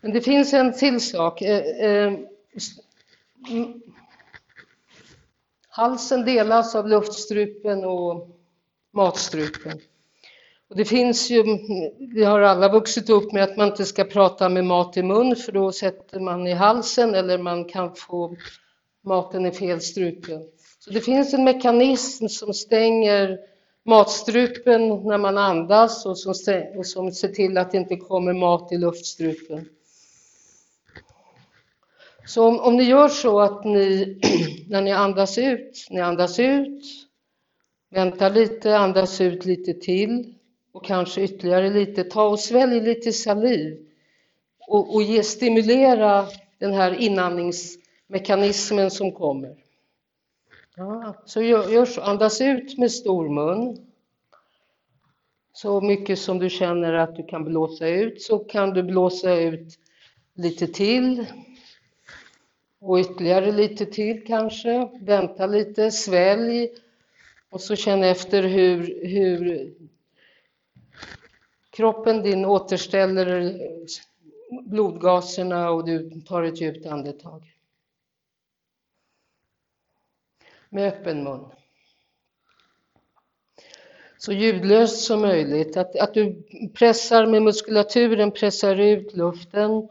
Men 0.00 0.12
det 0.12 0.20
finns 0.20 0.52
en 0.52 0.72
till 0.72 1.00
sak. 1.00 1.42
Eh, 1.42 1.86
eh, 1.86 2.12
halsen 5.68 6.24
delas 6.24 6.74
av 6.74 6.88
luftstrupen 6.88 7.84
och 7.84 8.28
matstrupen. 8.90 9.80
Och 10.68 10.76
det 10.76 10.84
finns 10.84 11.30
ju, 11.30 11.42
vi 11.98 12.24
har 12.24 12.40
alla 12.40 12.72
vuxit 12.72 13.10
upp 13.10 13.32
med 13.32 13.44
att 13.44 13.56
man 13.56 13.68
inte 13.68 13.84
ska 13.84 14.04
prata 14.04 14.48
med 14.48 14.64
mat 14.64 14.96
i 14.96 15.02
mun 15.02 15.36
för 15.36 15.52
då 15.52 15.72
sätter 15.72 16.20
man 16.20 16.46
i 16.46 16.52
halsen 16.52 17.14
eller 17.14 17.38
man 17.38 17.64
kan 17.64 17.94
få 17.94 18.36
maten 19.08 19.46
i 19.46 19.50
fel 19.50 19.80
strupe. 19.80 20.40
Så 20.78 20.90
det 20.90 21.00
finns 21.00 21.34
en 21.34 21.44
mekanism 21.44 22.28
som 22.28 22.54
stänger 22.54 23.38
matstrupen 23.84 24.88
när 24.88 25.18
man 25.18 25.38
andas 25.38 26.06
och 26.06 26.18
som, 26.18 26.34
och 26.76 26.86
som 26.86 27.12
ser 27.12 27.28
till 27.28 27.58
att 27.58 27.70
det 27.70 27.78
inte 27.78 27.96
kommer 27.96 28.32
mat 28.32 28.72
i 28.72 28.78
luftstrupen. 28.78 29.68
Så 32.26 32.46
om, 32.46 32.60
om 32.60 32.76
ni 32.76 32.82
gör 32.82 33.08
så 33.08 33.40
att 33.40 33.64
ni, 33.64 34.18
när 34.68 34.82
ni 34.82 34.92
andas 34.92 35.38
ut, 35.38 35.86
ni 35.90 36.00
andas 36.00 36.38
ut, 36.38 36.82
vänta 37.90 38.28
lite, 38.28 38.76
andas 38.76 39.20
ut 39.20 39.44
lite 39.44 39.74
till 39.74 40.34
och 40.72 40.84
kanske 40.84 41.22
ytterligare 41.22 41.70
lite, 41.70 42.04
ta 42.04 42.28
och 42.28 42.40
svälj 42.40 42.80
lite 42.80 43.12
saliv 43.12 43.86
och, 44.66 44.94
och 44.94 45.02
ge, 45.02 45.22
stimulera 45.22 46.26
den 46.58 46.72
här 46.72 46.92
inandningsmekanismen 48.08 48.90
som 48.90 49.12
kommer. 49.12 49.56
Ja, 50.76 51.14
så 51.24 51.42
gör, 51.42 51.68
gör 51.68 52.00
andas 52.00 52.40
ut 52.40 52.78
med 52.78 52.90
stor 52.90 53.28
mun. 53.28 53.86
Så 55.52 55.80
mycket 55.80 56.18
som 56.18 56.38
du 56.38 56.50
känner 56.50 56.92
att 56.92 57.16
du 57.16 57.26
kan 57.26 57.44
blåsa 57.44 57.88
ut 57.88 58.22
så 58.22 58.38
kan 58.38 58.70
du 58.70 58.82
blåsa 58.82 59.34
ut 59.34 59.78
lite 60.34 60.66
till. 60.66 61.26
Och 62.80 62.98
ytterligare 62.98 63.52
lite 63.52 63.86
till 63.86 64.26
kanske. 64.26 64.88
Vänta 65.00 65.46
lite, 65.46 65.90
svälj. 65.90 66.70
Och 67.50 67.60
så 67.60 67.76
känn 67.76 68.04
efter 68.04 68.42
hur, 68.42 69.06
hur 69.06 69.72
kroppen 71.70 72.22
din 72.22 72.44
återställer 72.44 73.58
blodgaserna 74.50 75.70
och 75.70 75.84
du 75.84 76.20
tar 76.20 76.42
ett 76.42 76.60
djupt 76.60 76.86
andetag. 76.86 77.57
Med 80.68 80.88
öppen 80.92 81.24
mun. 81.24 81.44
Så 84.18 84.32
ljudlöst 84.32 85.04
som 85.04 85.20
möjligt. 85.20 85.76
Att, 85.76 85.96
att 85.96 86.14
du 86.14 86.42
pressar 86.74 87.26
med 87.26 87.42
muskulaturen, 87.42 88.30
pressar 88.30 88.76
ut 88.76 89.16
luften. 89.16 89.88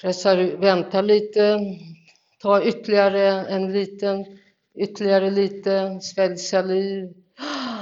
Pressar, 0.00 0.36
vänta 0.56 1.00
lite, 1.00 1.60
ta 2.42 2.62
ytterligare 2.62 3.46
en 3.46 3.72
liten, 3.72 4.38
ytterligare 4.74 5.30
lite, 5.30 6.00
svälj 6.00 6.36
saliv 6.36 7.14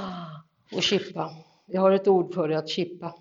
och 0.75 0.83
chippa. 0.83 1.31
Vi 1.65 1.77
har 1.77 1.91
ett 1.91 2.07
ord 2.07 2.33
för 2.33 2.47
det, 2.47 2.57
att 2.57 2.69
chippa. 2.69 3.13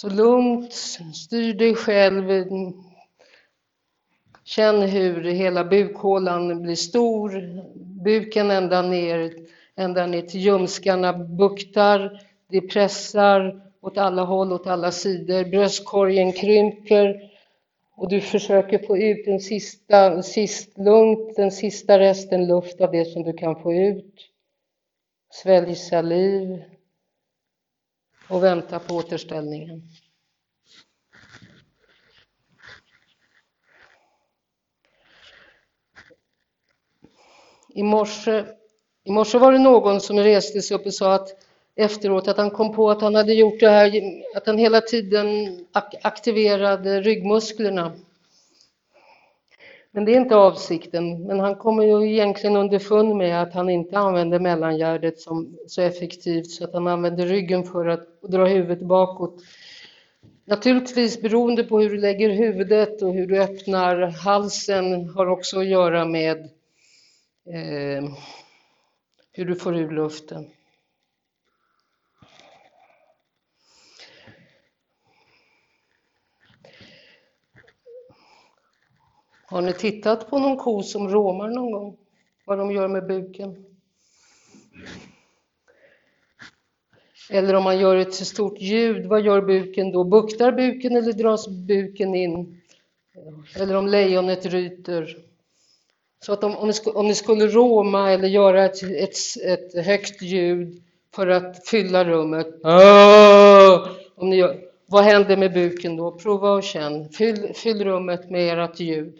Så 0.00 0.08
lugnt, 0.08 0.72
styr 1.14 1.54
dig 1.54 1.74
själv. 1.74 2.44
Känn 4.44 4.82
hur 4.82 5.24
hela 5.24 5.64
bukhålan 5.64 6.62
blir 6.62 6.74
stor, 6.74 7.60
buken 8.04 8.50
ända 8.50 8.82
ner, 8.82 9.32
ända 9.76 10.06
ner 10.06 10.22
till 10.22 10.40
ljumskarna 10.40 11.12
buktar, 11.12 12.20
det 12.50 12.60
pressar 12.60 13.62
åt 13.80 13.98
alla 13.98 14.24
håll, 14.24 14.52
åt 14.52 14.66
alla 14.66 14.92
sidor, 14.92 15.44
bröstkorgen 15.44 16.32
krymper 16.32 17.30
och 17.96 18.08
du 18.08 18.20
försöker 18.20 18.86
få 18.86 18.98
ut 18.98 19.24
den 19.26 19.40
sista, 19.40 20.22
sist 20.22 20.78
lugnt, 20.78 21.36
den 21.36 21.50
sista 21.50 21.98
resten 21.98 22.46
luft 22.46 22.80
av 22.80 22.90
det 22.92 23.04
som 23.04 23.22
du 23.22 23.32
kan 23.32 23.62
få 23.62 23.74
ut. 23.74 24.14
Svälj 25.32 25.74
saliv 25.74 26.62
och 28.30 28.44
vänta 28.44 28.78
på 28.78 28.94
återställningen. 28.94 29.82
I 37.74 37.82
morse, 37.82 38.44
I 39.04 39.10
morse 39.10 39.38
var 39.38 39.52
det 39.52 39.58
någon 39.58 40.00
som 40.00 40.18
reste 40.18 40.62
sig 40.62 40.76
upp 40.76 40.86
och 40.86 40.94
sa 40.94 41.14
att 41.14 41.28
efteråt 41.76 42.28
att 42.28 42.36
han 42.36 42.50
kom 42.50 42.74
på 42.74 42.90
att 42.90 43.00
han 43.02 43.14
hade 43.14 43.34
gjort 43.34 43.60
det 43.60 43.68
här, 43.68 43.92
att 44.36 44.46
han 44.46 44.58
hela 44.58 44.80
tiden 44.80 45.26
aktiverade 46.02 47.00
ryggmusklerna. 47.00 47.92
Men 49.92 50.04
det 50.04 50.12
är 50.12 50.20
inte 50.20 50.36
avsikten. 50.36 51.26
Men 51.26 51.40
han 51.40 51.54
kommer 51.54 51.84
ju 51.84 52.12
egentligen 52.12 52.56
underfund 52.56 53.16
med 53.16 53.42
att 53.42 53.54
han 53.54 53.70
inte 53.70 53.98
använder 53.98 54.38
mellangärdet 54.40 55.20
som, 55.20 55.58
så 55.66 55.82
effektivt 55.82 56.50
så 56.50 56.64
att 56.64 56.72
han 56.72 56.86
använder 56.86 57.26
ryggen 57.26 57.64
för 57.64 57.86
att 57.86 58.22
dra 58.22 58.46
huvudet 58.46 58.82
bakåt. 58.82 59.42
Naturligtvis 60.44 61.22
beroende 61.22 61.64
på 61.64 61.80
hur 61.80 61.90
du 61.90 61.98
lägger 61.98 62.30
huvudet 62.30 63.02
och 63.02 63.12
hur 63.14 63.26
du 63.26 63.42
öppnar 63.42 64.00
halsen 64.06 65.08
har 65.08 65.26
också 65.26 65.58
att 65.58 65.66
göra 65.66 66.04
med 66.04 66.38
eh, 67.46 68.04
hur 69.32 69.44
du 69.44 69.54
får 69.56 69.76
ur 69.76 69.90
luften. 69.90 70.50
Har 79.50 79.62
ni 79.62 79.72
tittat 79.72 80.30
på 80.30 80.38
någon 80.38 80.56
ko 80.56 80.82
som 80.82 81.08
råmar 81.08 81.48
någon 81.48 81.70
gång? 81.72 81.96
Vad 82.44 82.58
de 82.58 82.70
gör 82.70 82.88
med 82.88 83.06
buken? 83.06 83.64
Eller 87.30 87.54
om 87.54 87.64
man 87.64 87.78
gör 87.78 87.96
ett 87.96 88.14
stort 88.14 88.60
ljud, 88.60 89.06
vad 89.06 89.20
gör 89.20 89.40
buken 89.40 89.92
då? 89.92 90.04
Buktar 90.04 90.52
buken 90.52 90.96
eller 90.96 91.12
dras 91.12 91.48
buken 91.48 92.14
in? 92.14 92.60
Eller 93.56 93.76
om 93.76 93.86
lejonet 93.86 94.46
ryter? 94.46 95.16
Så 96.24 96.32
att 96.32 96.44
om, 96.44 96.56
om, 96.56 96.68
ni, 96.68 96.74
om 96.94 97.06
ni 97.06 97.14
skulle 97.14 97.46
råma 97.46 98.10
eller 98.10 98.28
göra 98.28 98.64
ett, 98.64 98.82
ett, 98.82 99.16
ett 99.44 99.86
högt 99.86 100.22
ljud 100.22 100.82
för 101.14 101.26
att 101.26 101.68
fylla 101.68 102.04
rummet, 102.04 102.46
om 104.14 104.30
ni 104.30 104.36
gör, 104.36 104.60
vad 104.86 105.04
händer 105.04 105.36
med 105.36 105.52
buken 105.52 105.96
då? 105.96 106.12
Prova 106.12 106.50
och 106.50 106.62
känn. 106.62 107.08
Fyll, 107.08 107.52
fyll 107.54 107.84
rummet 107.84 108.30
med 108.30 108.58
ert 108.58 108.80
ljud. 108.80 109.18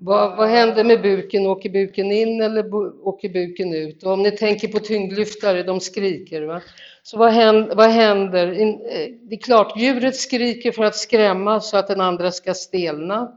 Vad, 0.00 0.36
vad 0.36 0.48
händer 0.48 0.84
med 0.84 1.02
buken? 1.02 1.46
Åker 1.46 1.70
buken 1.70 2.12
in 2.12 2.40
eller 2.42 2.74
åker 3.08 3.28
buken 3.28 3.74
ut? 3.74 4.02
Och 4.02 4.12
om 4.12 4.22
ni 4.22 4.30
tänker 4.30 4.68
på 4.68 4.78
tyngdlyftare, 4.78 5.62
de 5.62 5.80
skriker. 5.80 6.42
Va? 6.42 6.62
Så 7.02 7.18
vad 7.18 7.32
händer? 7.32 7.76
Vad 7.76 7.90
händer? 7.90 8.46
Eh, 8.48 9.08
det 9.22 9.34
är 9.34 9.40
klart, 9.40 9.76
djuret 9.76 10.16
skriker 10.16 10.72
för 10.72 10.84
att 10.84 10.96
skrämma 10.96 11.60
så 11.60 11.76
att 11.76 11.88
den 11.88 12.00
andra 12.00 12.32
ska 12.32 12.54
stelna. 12.54 13.32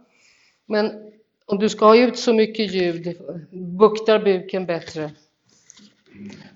Men 0.65 0.91
om 1.45 1.59
du 1.59 1.69
ska 1.69 1.85
ha 1.85 1.97
ut 1.97 2.19
så 2.19 2.33
mycket 2.33 2.73
ljud, 2.73 3.17
buktar 3.51 4.19
buken 4.19 4.65
bättre. 4.65 5.11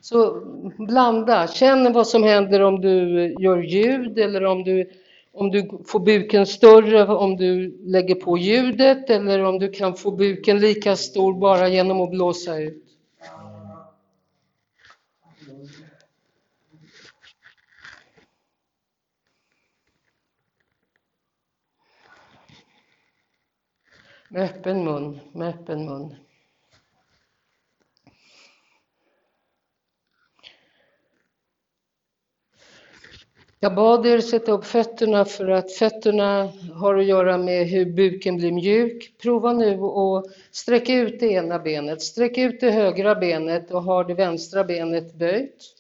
Så 0.02 0.42
blanda, 0.78 1.48
känn 1.48 1.94
vad 1.94 2.08
som 2.08 2.24
händer 2.24 2.62
om 2.62 2.82
du 2.82 3.36
gör 3.40 3.58
ljud 3.58 4.20
eller 4.20 4.46
om 4.46 4.64
du, 4.64 4.90
om 5.32 5.52
du 5.52 5.84
får 5.86 6.00
buken 6.00 6.46
större 6.46 7.06
om 7.06 7.38
du 7.38 7.78
lägger 7.86 8.16
på 8.16 8.38
ljudet 8.38 9.10
eller 9.10 9.44
om 9.44 9.60
du 9.60 9.72
kan 9.72 9.96
få 9.96 10.12
buken 10.12 10.60
lika 10.60 10.96
stor 10.96 11.34
bara 11.34 11.68
genom 11.68 12.02
att 12.02 12.12
blåsa 12.12 12.58
ut. 12.58 12.82
Med 24.30 24.44
öppen 24.44 24.84
mun, 24.84 25.20
med 25.32 25.50
öppen 25.50 25.86
mun. 25.86 26.16
Jag 33.66 33.76
bad 33.76 34.06
er 34.06 34.20
sätta 34.20 34.52
upp 34.52 34.66
fötterna 34.66 35.26
för 35.26 35.48
att 35.48 35.72
fötterna 35.72 36.52
har 36.74 36.96
att 36.96 37.06
göra 37.06 37.38
med 37.38 37.68
hur 37.68 37.86
buken 37.86 38.38
blir 38.38 38.52
mjuk. 38.52 39.12
Prova 39.22 39.54
nu 39.54 39.80
att 39.82 40.26
sträcka 40.52 40.94
ut 40.94 41.20
det 41.20 41.28
ena 41.28 41.60
benet, 41.60 42.02
sträck 42.02 42.38
ut 42.38 42.60
det 42.60 42.72
högra 42.72 43.16
benet 43.16 43.72
och 43.72 43.84
ha 43.84 44.04
det 44.04 44.14
vänstra 44.14 44.64
benet 44.64 45.14
böjt. 45.14 45.74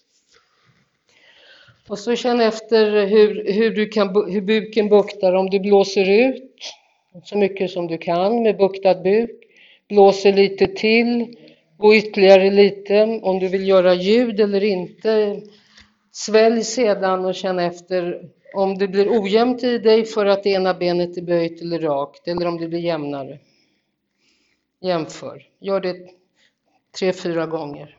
Och 1.87 1.99
så 1.99 2.15
känn 2.15 2.41
efter 2.41 3.05
hur, 3.05 3.53
hur, 3.53 3.75
du 3.75 3.87
kan, 3.87 4.31
hur 4.31 4.41
buken 4.41 4.89
buktar 4.89 5.33
om 5.33 5.49
du 5.49 5.59
blåser 5.59 6.09
ut 6.09 6.61
så 7.23 7.37
mycket 7.37 7.71
som 7.71 7.87
du 7.87 7.97
kan 7.97 8.43
med 8.43 8.57
buktad 8.57 8.95
buk. 8.95 9.31
Blåser 9.89 10.33
lite 10.33 10.67
till 10.67 11.35
och 11.77 11.93
ytterligare 11.93 12.51
lite 12.51 13.19
om 13.23 13.39
du 13.39 13.47
vill 13.47 13.67
göra 13.67 13.93
ljud 13.93 14.39
eller 14.39 14.63
inte. 14.63 15.41
Svälj 16.17 16.63
sedan 16.63 17.25
och 17.25 17.35
känn 17.35 17.59
efter 17.59 18.29
om 18.53 18.77
det 18.77 18.87
blir 18.87 19.21
ojämnt 19.21 19.63
i 19.63 19.77
dig 19.77 20.05
för 20.05 20.25
att 20.25 20.43
det 20.43 20.49
ena 20.49 20.73
benet 20.73 21.17
är 21.17 21.21
böjt 21.21 21.61
eller 21.61 21.79
rakt 21.79 22.27
eller 22.27 22.45
om 22.45 22.57
det 22.57 22.67
blir 22.67 22.79
jämnare. 22.79 23.39
Jämför. 24.81 25.49
Gör 25.59 25.79
det 25.79 26.09
tre, 26.99 27.13
fyra 27.13 27.45
gånger. 27.45 27.94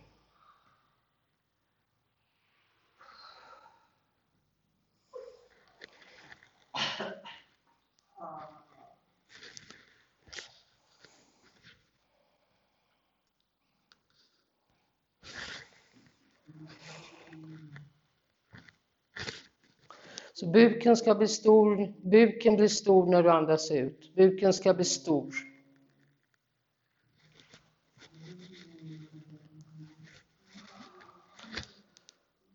Så 20.40 20.46
buken 20.46 20.96
ska 20.96 21.14
bli 21.14 21.29
stor, 21.29 21.92
buken 22.11 22.57
blir 22.57 22.68
stor 22.68 23.07
när 23.07 23.22
du 23.22 23.31
andas 23.31 23.70
ut. 23.70 24.14
Buken 24.14 24.53
ska 24.53 24.75
bli 24.75 24.85
stor. 24.85 25.35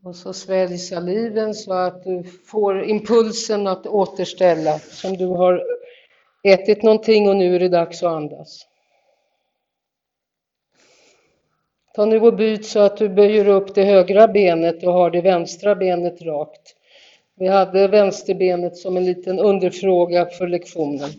Och 0.03 0.15
så 0.15 0.33
svälj 0.33 0.77
saliven 0.77 1.53
så 1.53 1.73
att 1.73 2.03
du 2.03 2.23
får 2.23 2.83
impulsen 2.83 3.67
att 3.67 3.87
återställa 3.87 4.79
som 4.79 5.17
du 5.17 5.25
har 5.25 5.63
ätit 6.43 6.83
någonting 6.83 7.29
och 7.29 7.35
nu 7.35 7.55
är 7.55 7.59
det 7.59 7.69
dags 7.69 8.03
att 8.03 8.11
andas. 8.11 8.67
Ta 11.95 12.05
nu 12.05 12.19
och 12.19 12.35
byt 12.35 12.65
så 12.65 12.79
att 12.79 12.97
du 12.97 13.09
böjer 13.09 13.47
upp 13.47 13.75
det 13.75 13.83
högra 13.83 14.27
benet 14.27 14.83
och 14.83 14.93
har 14.93 15.11
det 15.11 15.21
vänstra 15.21 15.75
benet 15.75 16.21
rakt. 16.21 16.77
Vi 17.41 17.47
hade 17.47 17.87
vänsterbenet 17.87 18.77
som 18.77 18.97
en 18.97 19.05
liten 19.05 19.39
underfråga 19.39 20.25
för 20.25 20.47
lektionen. 20.47 21.09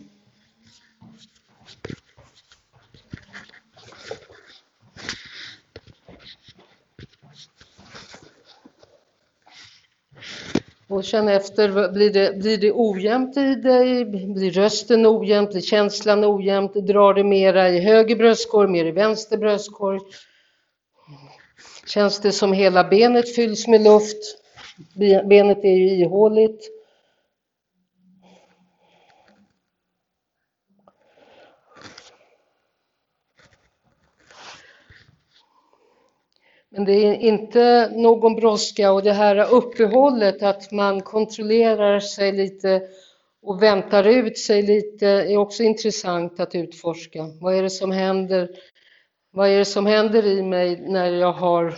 Och 10.87 11.03
känn 11.03 11.27
efter, 11.27 11.91
blir 11.91 12.13
det, 12.13 12.37
blir 12.37 12.57
det 12.57 12.71
ojämnt 12.71 13.37
i 13.37 13.55
dig? 13.55 14.05
Blir 14.05 14.51
rösten 14.51 15.05
ojämnt? 15.05 15.51
Blir 15.51 15.61
känslan 15.61 16.25
ojämnt? 16.25 16.73
Drar 16.73 17.13
det 17.13 17.23
mera 17.23 17.69
i 17.69 17.79
höger 17.79 18.15
bröstkorg, 18.15 18.69
mer 18.69 18.85
i 18.85 18.91
vänster 18.91 19.37
bröstkorg? 19.37 19.99
Känns 21.87 22.19
det 22.19 22.31
som 22.31 22.53
hela 22.53 22.83
benet 22.83 23.35
fylls 23.35 23.67
med 23.67 23.83
luft? 23.83 24.42
Benet 25.23 25.63
är 25.63 25.75
ju 25.75 25.89
ihåligt. 25.89 26.69
Men 36.69 36.85
det 36.85 36.91
är 36.91 37.13
inte 37.13 37.91
någon 37.95 38.35
brådska 38.35 38.91
och 38.91 39.03
det 39.03 39.13
här 39.13 39.53
uppehållet 39.53 40.43
att 40.43 40.71
man 40.71 41.01
kontrollerar 41.01 41.99
sig 41.99 42.31
lite 42.31 42.81
och 43.41 43.63
väntar 43.63 44.07
ut 44.07 44.37
sig 44.37 44.61
lite 44.61 45.07
är 45.07 45.37
också 45.37 45.63
intressant 45.63 46.39
att 46.39 46.55
utforska. 46.55 47.29
Vad 47.41 47.55
är 47.55 47.63
det 47.63 47.69
som 47.69 47.91
händer? 47.91 48.49
Vad 49.31 49.49
är 49.49 49.57
det 49.57 49.65
som 49.65 49.85
händer 49.85 50.25
i 50.25 50.41
mig 50.41 50.81
när 50.87 51.11
jag 51.11 51.33
har 51.33 51.73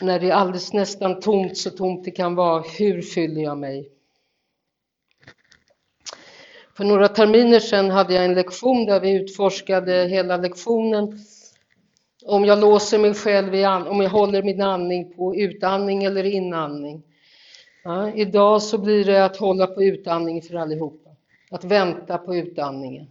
när 0.00 0.20
det 0.20 0.30
är 0.30 0.34
alldeles 0.34 0.72
nästan 0.72 1.20
tomt, 1.20 1.56
så 1.56 1.70
tomt 1.70 2.04
det 2.04 2.10
kan 2.10 2.34
vara, 2.34 2.62
hur 2.78 3.02
fyller 3.02 3.42
jag 3.42 3.58
mig? 3.58 3.90
För 6.76 6.84
några 6.84 7.08
terminer 7.08 7.60
sedan 7.60 7.90
hade 7.90 8.14
jag 8.14 8.24
en 8.24 8.34
lektion 8.34 8.86
där 8.86 9.00
vi 9.00 9.10
utforskade 9.10 9.92
hela 9.92 10.36
lektionen. 10.36 11.18
Om 12.26 12.44
jag 12.44 12.60
låser 12.60 12.98
mig 12.98 13.14
själv, 13.14 13.54
i 13.54 13.66
om 13.66 14.00
jag 14.00 14.10
håller 14.10 14.42
min 14.42 14.62
andning 14.62 15.14
på 15.14 15.36
utandning 15.36 16.04
eller 16.04 16.24
inandning. 16.24 17.02
Ja, 17.84 18.12
idag 18.12 18.62
så 18.62 18.78
blir 18.78 19.04
det 19.04 19.24
att 19.24 19.36
hålla 19.36 19.66
på 19.66 19.82
utandning 19.82 20.42
för 20.42 20.54
allihopa. 20.54 21.10
Att 21.50 21.64
vänta 21.64 22.18
på 22.18 22.36
utandningen. 22.36 23.06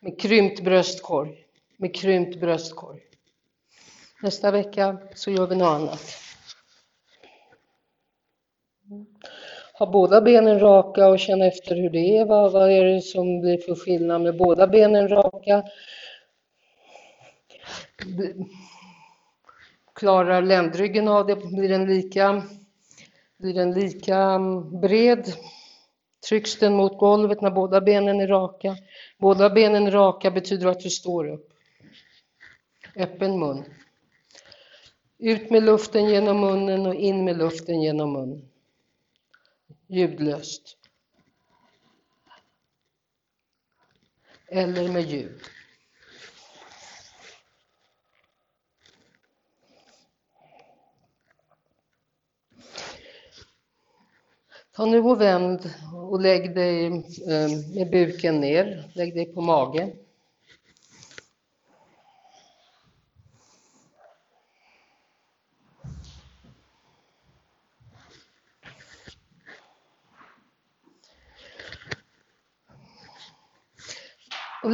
Med 0.00 0.20
krympt 0.20 0.60
bröstkorg. 0.60 1.46
Med 1.76 1.94
krympt 1.94 2.40
bröstkorg. 2.40 3.00
Nästa 4.22 4.50
vecka 4.50 4.98
så 5.14 5.30
gör 5.30 5.46
vi 5.46 5.56
något 5.56 5.68
annat. 5.68 6.00
Ha 9.78 9.90
båda 9.90 10.20
benen 10.20 10.60
raka 10.60 11.08
och 11.08 11.18
känna 11.18 11.46
efter 11.46 11.76
hur 11.76 11.90
det 11.90 12.18
är. 12.18 12.24
Vad, 12.24 12.52
vad 12.52 12.70
är 12.70 12.84
det 12.84 13.00
som 13.00 13.40
blir 13.40 13.58
för 13.58 13.74
skillnad 13.74 14.20
med 14.20 14.36
båda 14.36 14.66
benen 14.66 15.08
raka? 15.08 15.62
Klarar 19.94 20.42
ländryggen 20.42 21.08
av 21.08 21.26
det? 21.26 21.36
Blir 21.36 21.68
den 21.68 21.86
lika, 21.86 22.42
blir 23.38 23.54
den 23.54 23.72
lika 23.72 24.38
bred? 24.80 25.32
Trycks 26.28 26.58
den 26.58 26.74
mot 26.74 26.98
golvet 26.98 27.40
när 27.40 27.50
båda 27.50 27.80
benen 27.80 28.20
är 28.20 28.28
raka? 28.28 28.76
Båda 29.18 29.50
benen 29.50 29.90
raka 29.90 30.30
betyder 30.30 30.66
att 30.66 30.80
du 30.80 30.90
står 30.90 31.28
upp. 31.28 31.52
Öppen 32.96 33.38
mun. 33.38 33.64
Ut 35.22 35.50
med 35.50 35.62
luften 35.62 36.08
genom 36.08 36.40
munnen 36.40 36.86
och 36.86 36.94
in 36.94 37.24
med 37.24 37.38
luften 37.38 37.82
genom 37.82 38.12
munnen. 38.12 38.48
Ljudlöst. 39.86 40.76
Eller 44.46 44.88
med 44.88 45.02
ljud. 45.02 45.40
Ta 54.72 54.86
nu 54.86 55.00
och 55.00 55.20
vänd 55.20 55.70
och 55.94 56.20
lägg 56.20 56.54
dig 56.54 56.86
eh, 56.86 57.50
med 57.74 57.90
buken 57.90 58.40
ner. 58.40 58.90
Lägg 58.94 59.14
dig 59.14 59.34
på 59.34 59.40
magen. 59.40 59.92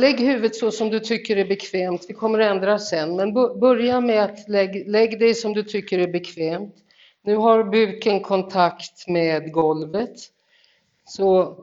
Lägg 0.07 0.21
huvudet 0.21 0.57
så 0.57 0.71
som 0.71 0.91
du 0.91 1.01
tycker 1.01 1.37
är 1.37 1.45
bekvämt. 1.45 2.07
Vi 2.09 2.15
kommer 2.15 2.39
att 2.39 2.51
ändra 2.51 2.79
sen, 2.79 3.17
men 3.17 3.33
börja 3.35 4.01
med 4.01 4.25
att 4.25 4.49
lägg, 4.49 4.89
lägg 4.89 5.19
dig 5.19 5.35
som 5.35 5.53
du 5.53 5.63
tycker 5.63 5.99
är 5.99 6.09
bekvämt. 6.09 6.75
Nu 7.23 7.37
har 7.37 7.65
buken 7.65 8.21
kontakt 8.21 9.09
med 9.09 9.53
golvet. 9.53 10.17
Så 11.05 11.57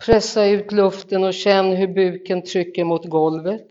pressa 0.00 0.46
ut 0.46 0.72
luften 0.72 1.24
och 1.24 1.34
känn 1.34 1.66
hur 1.66 1.88
buken 1.88 2.42
trycker 2.42 2.84
mot 2.84 3.04
golvet. 3.04 3.68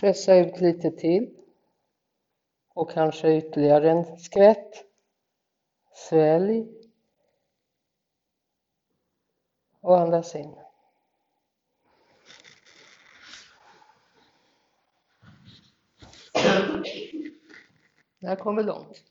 Pressa 0.00 0.34
ut 0.34 0.60
lite 0.60 0.90
till. 0.90 1.30
Och 2.74 2.90
kanske 2.90 3.36
ytterligare 3.36 3.90
en 3.90 4.18
skvätt. 4.18 4.84
Svälj. 5.94 6.66
Och 9.80 10.00
andas 10.00 10.34
in. 10.34 10.63
Det 18.20 18.26
här 18.28 18.36
kommer 18.36 18.62
långt. 18.62 19.02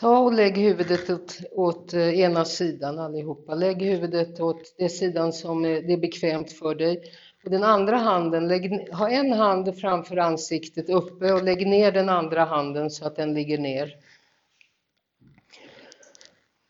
Ta 0.00 0.18
och 0.18 0.32
lägg 0.32 0.58
huvudet 0.58 1.10
åt, 1.10 1.38
åt 1.50 1.94
eh, 1.94 2.20
ena 2.20 2.44
sidan 2.44 2.98
allihopa. 2.98 3.54
Lägg 3.54 3.82
huvudet 3.82 4.40
åt 4.40 4.74
den 4.78 4.90
sidan 4.90 5.32
som 5.32 5.62
det 5.62 5.92
är 5.92 5.96
bekvämt 5.96 6.52
för 6.52 6.74
dig. 6.74 7.02
Och 7.44 7.50
den 7.50 7.64
andra 7.64 7.96
handen, 7.96 8.48
lägg, 8.48 8.88
ha 8.92 9.10
en 9.10 9.32
hand 9.32 9.78
framför 9.78 10.16
ansiktet 10.16 10.90
uppe 10.90 11.32
och 11.32 11.44
lägg 11.44 11.66
ner 11.66 11.92
den 11.92 12.08
andra 12.08 12.44
handen 12.44 12.90
så 12.90 13.06
att 13.06 13.16
den 13.16 13.34
ligger 13.34 13.58
ner. 13.58 13.96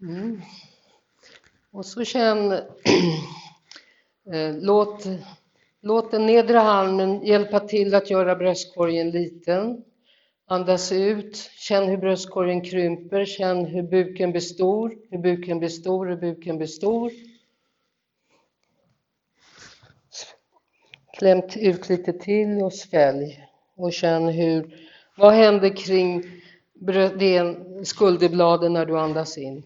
Mm. 0.03 0.41
Och 1.71 1.87
så 1.87 2.05
känn, 2.05 2.53
eh, 4.33 4.55
låt, 4.61 5.05
låt 5.81 6.11
den 6.11 6.27
nedre 6.27 6.59
handen 6.59 7.27
hjälpa 7.27 7.61
till 7.61 7.95
att 7.95 8.11
göra 8.11 8.37
bröstkorgen 8.37 9.11
liten. 9.11 9.85
Andas 10.47 10.93
ut, 10.93 11.37
känn 11.37 11.89
hur 11.89 11.97
bröstkorgen 11.97 12.61
krymper, 12.65 13.25
känn 13.25 13.65
hur 13.65 13.83
buken 13.83 14.31
blir 14.31 14.41
stor, 14.41 14.99
hur 15.11 15.19
buken 15.19 15.59
blir 15.59 15.69
stor, 15.69 16.07
hur 16.07 16.17
buken 16.17 16.57
blir 16.57 16.67
stor. 16.67 17.13
Kläm 21.19 21.43
ut 21.57 21.89
lite 21.89 22.13
till 22.13 22.63
och 22.63 22.73
svälj 22.73 23.49
och 23.77 23.93
känn 23.93 24.29
hur, 24.29 24.77
vad 25.17 25.33
händer 25.33 25.77
kring 25.77 26.25
skulderbladen 27.85 28.73
när 28.73 28.87
du 28.87 28.99
andas 28.99 29.39
in? 29.39 29.63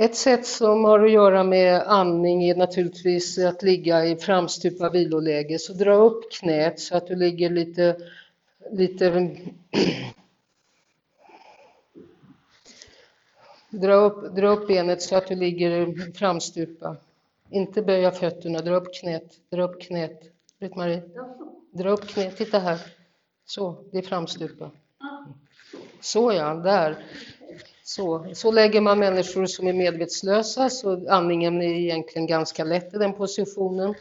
Ett 0.00 0.16
sätt 0.16 0.46
som 0.46 0.84
har 0.84 1.00
att 1.04 1.10
göra 1.10 1.44
med 1.44 1.82
andning 1.86 2.44
är 2.44 2.54
naturligtvis 2.54 3.38
att 3.38 3.62
ligga 3.62 4.06
i 4.06 4.16
framstupa 4.16 4.90
viloläge. 4.90 5.58
Så 5.58 5.72
dra 5.72 5.94
upp 5.94 6.32
knät 6.32 6.80
så 6.80 6.96
att 6.96 7.06
du 7.06 7.16
ligger 7.16 7.50
lite, 7.50 7.96
lite 8.70 9.10
dra, 13.70 13.94
upp, 13.94 14.36
dra 14.36 14.48
upp 14.48 14.68
benet 14.68 15.02
så 15.02 15.16
att 15.16 15.26
du 15.26 15.34
ligger 15.34 15.94
framstupa. 16.12 16.96
Inte 17.50 17.82
böja 17.82 18.10
fötterna, 18.10 18.58
dra 18.58 18.74
upp 18.76 18.94
knät, 18.94 19.32
dra 19.50 19.62
upp 19.62 19.82
knät. 19.82 20.22
Britt-Marie, 20.58 21.02
dra 21.70 21.90
upp 21.90 22.08
knät, 22.08 22.36
titta 22.36 22.58
här. 22.58 22.78
Så, 23.46 23.84
det 23.92 23.98
är 23.98 24.02
framstupa. 24.02 24.70
Så 26.00 26.32
ja, 26.32 26.54
där. 26.54 27.04
Så, 27.90 28.26
så 28.34 28.52
lägger 28.52 28.80
man 28.80 28.98
människor 28.98 29.46
som 29.46 29.68
är 29.68 29.72
medvetslösa, 29.72 30.70
så 30.70 31.08
andningen 31.08 31.62
är 31.62 31.74
egentligen 31.74 32.26
ganska 32.26 32.64
lätt 32.64 32.94
i 32.94 32.98
den 32.98 33.12
positionen. 33.12 33.94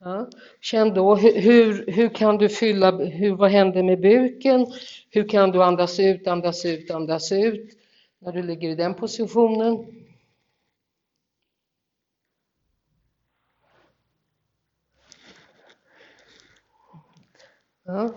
Ja. 0.00 0.30
Känn 0.60 0.94
då 0.94 1.14
hur, 1.16 1.90
hur 1.90 2.08
kan 2.08 2.38
du 2.38 2.48
fylla, 2.48 2.90
hur, 2.90 3.36
vad 3.36 3.50
händer 3.50 3.82
med 3.82 4.00
buken? 4.00 4.66
Hur 5.10 5.28
kan 5.28 5.50
du 5.50 5.62
andas 5.62 6.00
ut, 6.00 6.26
andas 6.26 6.64
ut, 6.64 6.90
andas 6.90 7.32
ut 7.32 7.78
när 8.18 8.32
du 8.32 8.42
ligger 8.42 8.68
i 8.68 8.74
den 8.74 8.94
positionen? 8.94 9.86
Ja. 17.84 18.14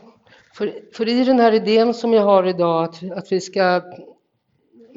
För, 0.54 0.94
för 0.94 1.08
i 1.08 1.24
den 1.24 1.40
här 1.40 1.52
idén 1.52 1.94
som 1.94 2.14
jag 2.14 2.24
har 2.24 2.48
idag 2.48 2.84
att, 2.84 3.12
att 3.12 3.32
vi 3.32 3.42
ska 3.42 3.82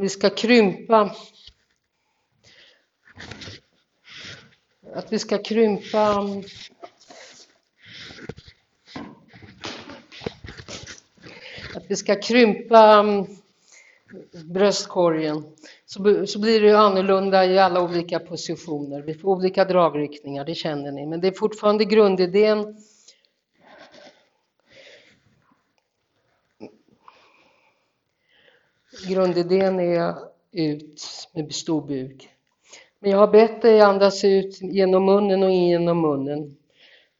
vi 0.02 0.08
ska 0.08 0.30
krympa. 0.30 1.10
Att 4.94 5.12
vi 5.12 5.18
ska 5.18 5.38
krympa. 5.38 6.26
Att 11.74 11.84
vi 11.88 11.96
ska 11.96 12.20
krympa 12.20 12.98
mm, 12.98 13.26
bröstkorgen. 14.44 15.44
Så, 15.86 16.26
så 16.26 16.40
blir 16.40 16.60
det 16.60 16.78
annorlunda 16.78 17.46
i 17.46 17.58
alla 17.58 17.82
olika 17.82 18.18
positioner. 18.18 19.02
Vi 19.02 19.14
får 19.14 19.28
olika 19.28 19.64
dragriktningar, 19.64 20.44
det 20.44 20.54
känner 20.54 20.92
ni, 20.92 21.06
men 21.06 21.20
det 21.20 21.28
är 21.28 21.32
fortfarande 21.32 21.84
grundidén 21.84 22.76
Grundidén 29.08 29.80
är 29.80 30.14
ut 30.52 31.02
med 31.32 31.54
stor 31.54 31.82
buk. 31.82 32.28
Men 33.00 33.10
jag 33.10 33.18
har 33.18 33.28
bett 33.28 33.62
dig 33.62 33.80
andas 33.80 34.24
ut 34.24 34.58
genom 34.60 35.04
munnen 35.04 35.42
och 35.42 35.50
in 35.50 35.68
genom 35.68 36.00
munnen. 36.00 36.56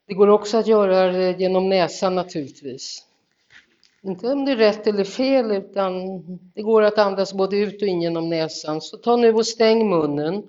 Det 0.09 0.14
går 0.14 0.29
också 0.29 0.59
att 0.59 0.66
göra 0.66 1.12
det 1.12 1.40
genom 1.40 1.68
näsan 1.68 2.14
naturligtvis. 2.14 3.07
Inte 4.03 4.29
om 4.29 4.45
det 4.45 4.53
är 4.53 4.57
rätt 4.57 4.87
eller 4.87 5.05
fel, 5.05 5.51
utan 5.51 6.23
det 6.55 6.62
går 6.62 6.83
att 6.83 6.99
andas 6.99 7.33
både 7.35 7.57
ut 7.57 7.83
och 7.83 7.88
in 7.88 8.03
genom 8.03 8.29
näsan. 8.29 8.81
Så 8.81 8.97
ta 8.97 9.16
nu 9.16 9.35
och 9.35 9.47
stäng 9.47 9.90
munnen 9.90 10.42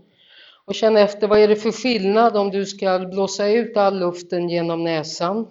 och 0.65 0.76
känn 0.76 0.98
efter 0.98 1.28
vad 1.28 1.39
är 1.39 1.48
det 1.48 1.56
för 1.56 1.72
skillnad 1.72 2.38
om 2.38 2.50
du 2.50 2.65
ska 2.65 3.00
blåsa 3.00 3.48
ut 3.48 3.78
all 3.78 4.00
luften 4.00 4.50
genom 4.50 4.84
näsan 4.84 5.48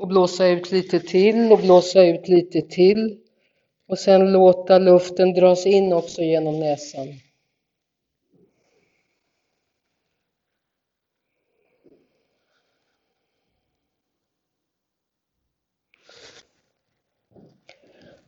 och 0.00 0.08
blåsa 0.08 0.48
ut 0.48 0.72
lite 0.72 1.00
till 1.00 1.52
och 1.52 1.58
blåsa 1.58 2.04
ut 2.04 2.28
lite 2.28 2.62
till 2.62 3.18
och 3.88 3.98
sen 3.98 4.32
låta 4.32 4.78
luften 4.78 5.32
dras 5.34 5.66
in 5.66 5.92
också 5.92 6.22
genom 6.22 6.60
näsan. 6.60 7.06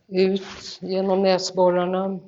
Ut 0.08 0.78
genom 0.80 1.22
näsborrarna. 1.22 2.20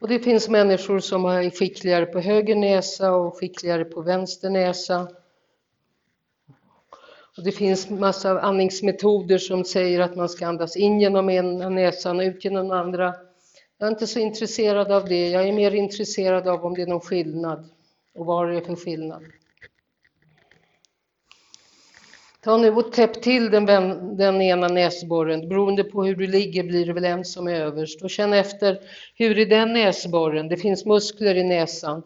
Och 0.00 0.08
det 0.08 0.18
finns 0.18 0.48
människor 0.48 0.98
som 0.98 1.24
är 1.24 1.50
skickligare 1.50 2.06
på 2.06 2.20
höger 2.20 2.56
näsa 2.56 3.12
och 3.12 3.38
skickligare 3.38 3.84
på 3.84 4.00
vänster 4.00 4.50
näsa. 4.50 5.08
Och 7.36 7.42
det 7.42 7.52
finns 7.52 7.90
massa 7.90 8.40
andningsmetoder 8.40 9.38
som 9.38 9.64
säger 9.64 10.00
att 10.00 10.16
man 10.16 10.28
ska 10.28 10.46
andas 10.46 10.76
in 10.76 11.00
genom 11.00 11.30
ena 11.30 11.68
näsan 11.68 12.18
och 12.18 12.22
ut 12.22 12.44
genom 12.44 12.68
den 12.68 12.78
andra. 12.78 13.14
Jag 13.78 13.86
är 13.86 13.90
inte 13.90 14.06
så 14.06 14.18
intresserad 14.18 14.92
av 14.92 15.08
det. 15.08 15.28
Jag 15.28 15.48
är 15.48 15.52
mer 15.52 15.74
intresserad 15.74 16.48
av 16.48 16.64
om 16.64 16.74
det 16.74 16.82
är 16.82 16.86
någon 16.86 17.00
skillnad 17.00 17.68
och 18.14 18.26
vad 18.26 18.48
det 18.48 18.56
är 18.56 18.60
för 18.60 18.76
skillnad. 18.76 19.24
Ta 22.40 22.56
nu 22.56 22.70
och 22.70 22.92
täpp 22.92 23.22
till 23.22 23.50
den, 23.50 23.66
den 24.16 24.42
ena 24.42 24.68
näsborren. 24.68 25.48
Beroende 25.48 25.84
på 25.84 26.04
hur 26.04 26.16
du 26.16 26.26
ligger 26.26 26.62
blir 26.62 26.86
det 26.86 26.92
väl 26.92 27.04
en 27.04 27.24
som 27.24 27.48
är 27.48 27.54
överst. 27.54 28.02
Och 28.02 28.10
känn 28.10 28.32
efter, 28.32 28.80
hur 29.14 29.38
är 29.38 29.46
den 29.46 29.72
näsborren? 29.72 30.48
Det 30.48 30.56
finns 30.56 30.84
muskler 30.84 31.34
i 31.34 31.44
näsan. 31.44 32.02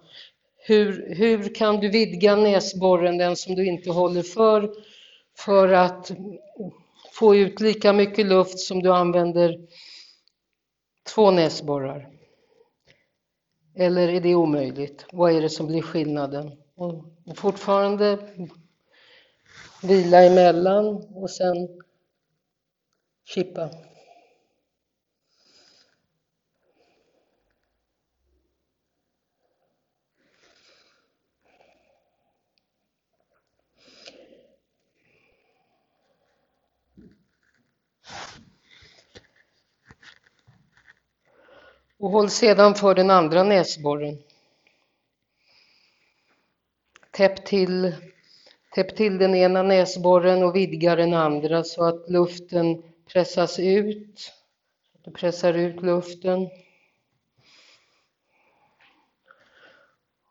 Hur, 0.59 1.15
hur 1.15 1.55
kan 1.55 1.81
du 1.81 1.89
vidga 1.89 2.37
näsborren, 2.37 3.19
den 3.19 3.37
som 3.37 3.55
du 3.55 3.67
inte 3.67 3.91
håller 3.91 4.23
för? 4.23 4.71
För 5.39 5.73
att 5.73 6.11
få 7.13 7.37
ut 7.37 7.61
lika 7.61 7.93
mycket 7.93 8.27
luft 8.27 8.59
som 8.59 8.83
du 8.83 8.93
använder 8.93 9.69
två 11.15 11.31
näsborrar? 11.31 12.09
Eller 13.75 14.09
är 14.09 14.21
det 14.21 14.35
omöjligt? 14.35 15.07
Vad 15.13 15.33
är 15.33 15.41
det 15.41 15.51
som 15.51 15.67
blir 15.67 15.83
skillnaden? 15.83 16.53
Och 16.75 17.05
fortfarande 17.35 18.19
vila 19.83 20.23
emellan 20.23 20.87
och 21.15 21.31
sen 21.31 21.69
chippa. 23.25 23.71
Och 42.01 42.11
håll 42.11 42.31
sedan 42.31 42.75
för 42.75 42.95
den 42.95 43.11
andra 43.11 43.43
näsborren. 43.43 44.19
täpp 47.11 47.47
till, 47.47 47.95
täpp 48.75 48.97
till 48.97 49.19
den 49.19 49.35
ena 49.35 49.63
näsborren 49.63 50.43
och 50.43 50.57
vidga 50.57 50.97
den 50.97 51.15
andra 51.15 51.65
så 51.65 51.85
att 51.85 52.11
luften 52.11 52.83
pressas 53.07 53.59
ut. 53.59 54.33
Du 55.05 55.11
pressar 55.11 55.55
ut 55.55 55.83
luften. 55.83 56.49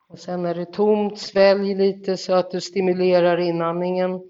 Och 0.08 0.20
sen 0.20 0.46
är 0.46 0.56
det 0.56 0.74
tomt, 0.74 1.20
svälj 1.20 1.76
lite 1.76 2.18
så 2.18 2.34
att 2.34 2.52
du 2.52 2.62
stimulerar 2.62 3.38
inandningen. 3.38 4.30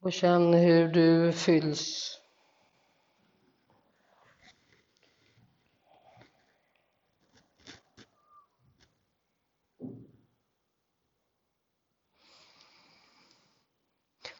Och 0.00 0.12
känn 0.12 0.54
hur 0.54 0.88
du 0.88 1.32
fylls. 1.32 2.21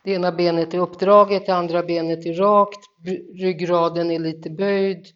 Det 0.05 0.13
ena 0.13 0.33
benet 0.33 0.75
är 0.75 0.79
uppdraget, 0.79 1.47
det 1.47 1.55
andra 1.55 1.83
benet 1.83 2.27
är 2.27 2.35
rakt, 2.35 2.81
ryggraden 3.35 4.11
är 4.11 4.19
lite 4.19 4.51
böjd. 4.51 5.07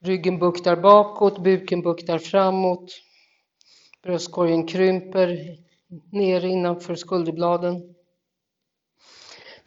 Ryggen 0.00 0.38
buktar 0.38 0.76
bakåt, 0.76 1.38
buken 1.38 1.82
buktar 1.82 2.18
framåt. 2.18 3.02
Bröstkorgen 4.02 4.66
krymper 4.66 5.56
ner 6.12 6.44
innanför 6.44 6.94
skulderbladen. 6.94 7.94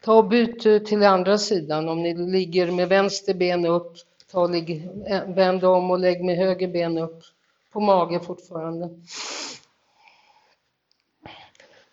Ta 0.04 0.14
och 0.14 0.28
byt 0.28 0.86
till 0.86 1.04
andra 1.04 1.38
sidan. 1.38 1.90
Om 1.90 2.02
ni 2.02 2.16
ligger 2.16 2.72
med 2.72 2.90
vänster 2.90 3.34
ben 3.34 3.66
upp, 3.66 3.94
ta 4.32 4.42
och 4.42 4.50
ligg, 4.50 4.90
eh, 5.08 5.26
vänd 5.28 5.64
om 5.64 5.92
och 5.92 6.00
lägg 6.00 6.24
med 6.24 6.38
höger 6.38 6.68
ben 6.68 6.98
upp. 6.98 7.24
På 7.72 7.80
mage 7.80 8.20
fortfarande. 8.20 8.90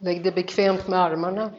Lägg 0.01 0.23
det 0.23 0.33
bekvämt 0.33 0.89
med 0.89 1.01
armarna. 1.01 1.53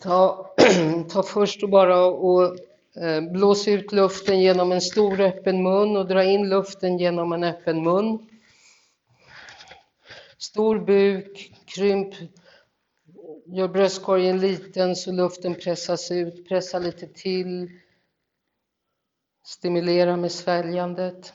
Ta, 0.00 0.50
ta 1.10 1.22
först 1.22 1.62
och 1.62 1.68
bara 1.68 2.04
och 2.04 2.56
eh, 2.96 3.20
blås 3.20 3.68
ut 3.68 3.92
luften 3.92 4.40
genom 4.40 4.72
en 4.72 4.80
stor 4.80 5.20
öppen 5.20 5.62
mun 5.62 5.96
och 5.96 6.08
dra 6.08 6.24
in 6.24 6.48
luften 6.48 6.98
genom 6.98 7.32
en 7.32 7.44
öppen 7.44 7.82
mun. 7.82 8.28
Stor 10.38 10.78
buk, 10.78 11.52
krymp, 11.66 12.14
gör 13.52 13.68
bröstkorgen 13.68 14.40
liten 14.40 14.96
så 14.96 15.12
luften 15.12 15.54
pressas 15.54 16.10
ut, 16.10 16.48
pressa 16.48 16.78
lite 16.78 17.06
till. 17.06 17.70
Stimulera 19.44 20.16
med 20.16 20.32
sväljandet. 20.32 21.32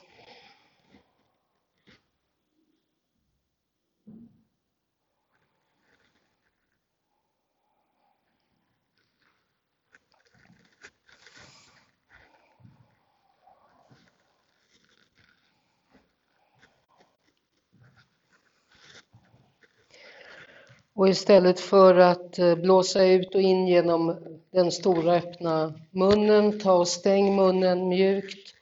Och 21.04 21.10
istället 21.10 21.60
för 21.60 21.94
att 21.94 22.38
eh, 22.38 22.54
blåsa 22.54 23.04
ut 23.04 23.34
och 23.34 23.40
in 23.40 23.66
genom 23.66 24.16
den 24.50 24.72
stora 24.72 25.14
öppna 25.14 25.74
munnen, 25.90 26.60
ta 26.60 26.72
och 26.72 26.88
stäng 26.88 27.36
munnen 27.36 27.88
mjukt 27.88 28.54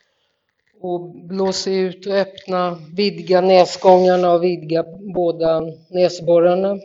och 0.81 1.00
blås 1.11 1.66
ut 1.66 2.07
och 2.07 2.12
öppna, 2.12 2.78
vidga 2.96 3.40
näsgångarna 3.40 4.33
och 4.33 4.44
vidga 4.44 4.85
båda 5.14 5.62
näsborrarna. 5.90 6.78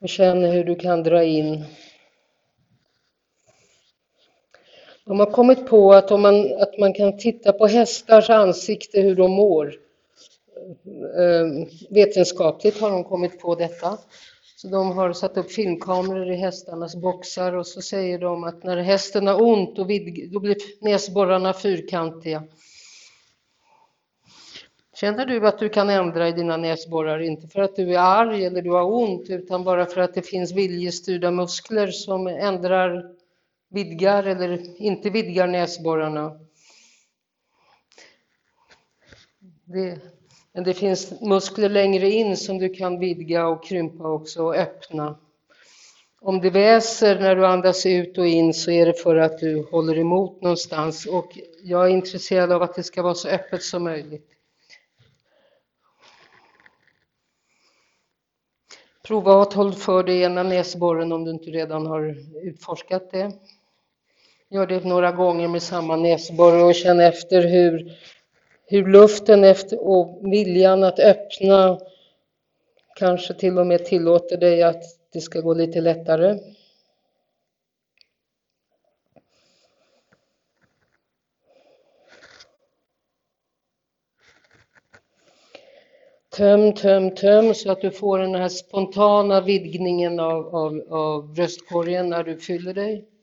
Och 0.00 0.08
känn 0.08 0.44
hur 0.44 0.64
du 0.64 0.74
kan 0.74 1.02
dra 1.02 1.24
in 1.24 1.64
De 5.06 5.18
har 5.18 5.26
kommit 5.26 5.66
på 5.66 5.92
att, 5.92 6.10
om 6.10 6.22
man, 6.22 6.62
att 6.62 6.78
man 6.78 6.92
kan 6.92 7.18
titta 7.18 7.52
på 7.52 7.66
hästars 7.66 8.30
ansikte 8.30 9.00
hur 9.00 9.14
de 9.14 9.30
mår. 9.30 9.74
Ehm, 11.18 11.66
vetenskapligt 11.90 12.80
har 12.80 12.90
de 12.90 13.04
kommit 13.04 13.40
på 13.40 13.54
detta. 13.54 13.98
Så 14.56 14.68
de 14.68 14.90
har 14.90 15.12
satt 15.12 15.36
upp 15.36 15.52
filmkameror 15.52 16.30
i 16.30 16.36
hästarnas 16.36 16.96
boxar 16.96 17.52
och 17.56 17.66
så 17.66 17.82
säger 17.82 18.18
de 18.18 18.44
att 18.44 18.64
när 18.64 18.76
hästen 18.76 19.26
har 19.26 19.42
ont 19.42 19.76
då, 19.76 19.84
vid, 19.84 20.32
då 20.32 20.40
blir 20.40 20.56
näsborrarna 20.80 21.52
fyrkantiga. 21.52 22.42
Känner 25.00 25.26
du 25.26 25.46
att 25.46 25.58
du 25.58 25.68
kan 25.68 25.90
ändra 25.90 26.28
i 26.28 26.32
dina 26.32 26.56
näsborrar, 26.56 27.18
inte 27.18 27.48
för 27.48 27.60
att 27.60 27.76
du 27.76 27.94
är 27.94 27.98
arg 27.98 28.44
eller 28.44 28.62
du 28.62 28.70
har 28.70 28.92
ont, 28.92 29.30
utan 29.30 29.64
bara 29.64 29.86
för 29.86 30.00
att 30.00 30.14
det 30.14 30.22
finns 30.22 30.52
viljestyrda 30.52 31.30
muskler 31.30 31.86
som 31.86 32.26
ändrar 32.26 33.15
vidgar 33.76 34.24
eller 34.24 34.80
inte 34.80 35.10
vidgar 35.10 35.46
näsborrarna. 35.46 36.40
Det, 39.64 39.98
men 40.52 40.64
det 40.64 40.74
finns 40.74 41.20
muskler 41.20 41.68
längre 41.68 42.10
in 42.10 42.36
som 42.36 42.58
du 42.58 42.68
kan 42.68 42.98
vidga 42.98 43.46
och 43.46 43.64
krympa 43.64 44.08
också 44.08 44.42
och 44.42 44.54
öppna. 44.54 45.18
Om 46.20 46.40
det 46.40 46.50
väser 46.50 47.20
när 47.20 47.36
du 47.36 47.46
andas 47.46 47.86
ut 47.86 48.18
och 48.18 48.26
in 48.26 48.54
så 48.54 48.70
är 48.70 48.86
det 48.86 49.02
för 49.02 49.16
att 49.16 49.38
du 49.38 49.66
håller 49.70 49.98
emot 49.98 50.42
någonstans 50.42 51.06
och 51.06 51.38
jag 51.62 51.86
är 51.86 51.90
intresserad 51.90 52.52
av 52.52 52.62
att 52.62 52.74
det 52.74 52.82
ska 52.82 53.02
vara 53.02 53.14
så 53.14 53.28
öppet 53.28 53.62
som 53.62 53.84
möjligt. 53.84 54.36
Prova 59.06 59.42
att 59.42 59.52
hålla 59.52 59.72
för 59.72 60.02
dig 60.02 60.22
ena 60.22 60.42
näsborren 60.42 61.12
om 61.12 61.24
du 61.24 61.30
inte 61.30 61.50
redan 61.50 61.86
har 61.86 62.16
utforskat 62.42 63.10
det. 63.10 63.32
Gör 64.48 64.66
det 64.66 64.84
några 64.84 65.12
gånger 65.12 65.48
med 65.48 65.62
samma 65.62 65.96
näsborre 65.96 66.62
och 66.62 66.74
känn 66.74 67.00
efter 67.00 67.42
hur, 67.42 67.92
hur 68.66 68.86
luften 68.86 69.44
efter 69.44 69.88
och 69.88 70.32
viljan 70.32 70.84
att 70.84 70.98
öppna 70.98 71.78
kanske 72.96 73.34
till 73.34 73.58
och 73.58 73.66
med 73.66 73.84
tillåter 73.84 74.36
dig 74.36 74.62
att 74.62 74.82
det 75.12 75.20
ska 75.20 75.40
gå 75.40 75.54
lite 75.54 75.80
lättare. 75.80 76.38
Töm, 86.36 86.72
töm, 86.72 87.14
töm 87.14 87.54
så 87.54 87.72
att 87.72 87.80
du 87.80 87.90
får 87.90 88.18
den 88.18 88.34
här 88.34 88.48
spontana 88.48 89.40
vidgningen 89.40 90.20
av, 90.20 90.56
av, 90.56 90.82
av 90.90 91.34
bröstkorgen 91.34 92.08
när 92.08 92.24
du 92.24 92.38
fyller 92.38 92.74
dig. 92.74 93.15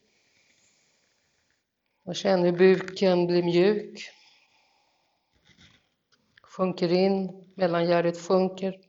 Och 2.05 2.15
känn 2.15 2.43
hur 2.43 2.51
buken 2.51 3.27
blir 3.27 3.43
mjuk. 3.43 4.09
Sjunker 6.41 6.91
in, 6.91 7.45
mellangärdet 7.55 8.17
sjunker. 8.17 8.79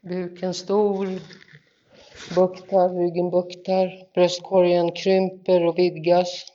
Buken 0.00 0.54
stor, 0.54 1.06
buktar, 2.34 2.88
ryggen 2.88 3.30
buktar, 3.30 4.12
bröstkorgen 4.14 4.92
krymper 4.92 5.66
och 5.66 5.78
vidgas. 5.78 6.49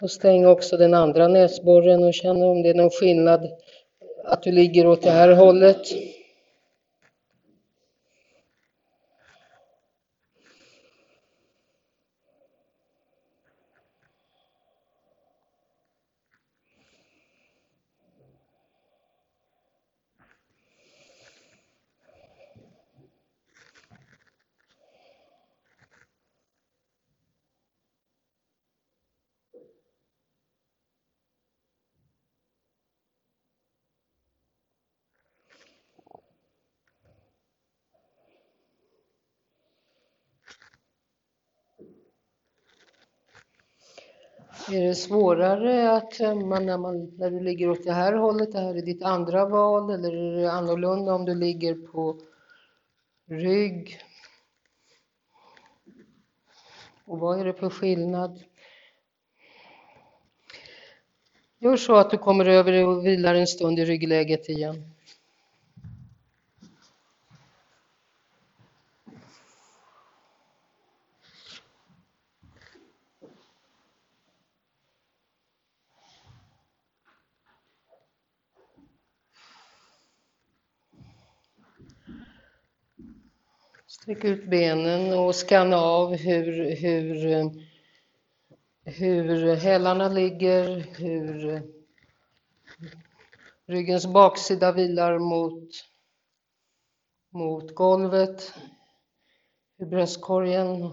Och 0.00 0.10
stäng 0.10 0.46
också 0.46 0.76
den 0.76 0.94
andra 0.94 1.28
näsborren 1.28 2.04
och 2.04 2.14
känn 2.14 2.42
om 2.42 2.62
det 2.62 2.68
är 2.68 2.74
någon 2.74 2.90
skillnad 2.90 3.50
att 4.24 4.42
du 4.42 4.52
ligger 4.52 4.86
åt 4.86 5.02
det 5.02 5.10
här 5.10 5.32
hållet. 5.32 5.92
Är 44.72 44.80
det 44.80 44.87
svårare 44.98 45.92
att 45.92 46.10
tömma 46.10 46.58
när, 46.58 46.78
man, 46.78 47.16
när 47.18 47.30
du 47.30 47.40
ligger 47.40 47.70
åt 47.70 47.84
det 47.84 47.92
här 47.92 48.12
hållet, 48.12 48.52
det 48.52 48.58
här 48.58 48.74
är 48.74 48.82
ditt 48.82 49.02
andra 49.02 49.46
val, 49.46 49.90
eller 49.90 50.12
är 50.12 50.42
det 50.42 50.52
annorlunda 50.52 51.14
om 51.14 51.24
du 51.24 51.34
ligger 51.34 51.74
på 51.74 52.20
rygg? 53.26 54.00
Och 57.04 57.18
vad 57.18 57.40
är 57.40 57.44
det 57.44 57.54
för 57.54 57.70
skillnad? 57.70 58.42
Gör 61.58 61.76
så 61.76 61.94
att 61.94 62.10
du 62.10 62.18
kommer 62.18 62.48
över 62.48 62.86
och 62.86 63.06
vilar 63.06 63.34
en 63.34 63.46
stund 63.46 63.78
i 63.78 63.84
ryggläget 63.84 64.48
igen. 64.48 64.97
Sträck 83.90 84.24
ut 84.24 84.50
benen 84.50 85.18
och 85.18 85.34
skanna 85.34 85.76
av 85.76 86.16
hur, 86.16 86.76
hur, 86.76 87.50
hur 88.84 89.54
hälarna 89.56 90.08
ligger, 90.08 90.66
hur 90.98 91.62
ryggens 93.66 94.06
baksida 94.06 94.72
vilar 94.72 95.18
mot, 95.18 95.70
mot 97.30 97.74
golvet, 97.74 98.54
hur 99.78 99.86
bröstkorgen 99.86 100.92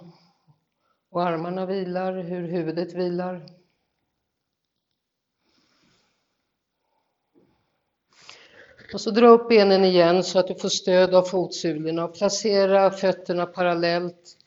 och 1.09 1.23
armarna 1.23 1.65
vilar, 1.65 2.13
hur 2.23 2.47
huvudet 2.47 2.93
vilar. 2.93 3.54
Och 8.95 9.01
så 9.01 9.11
dra 9.11 9.27
upp 9.27 9.49
benen 9.49 9.85
igen 9.85 10.23
så 10.23 10.39
att 10.39 10.47
du 10.47 10.55
får 10.55 10.69
stöd 10.69 11.15
av 11.15 11.23
fotsulorna 11.23 12.05
och 12.05 12.13
placera 12.13 12.91
fötterna 12.91 13.45
parallellt 13.45 14.37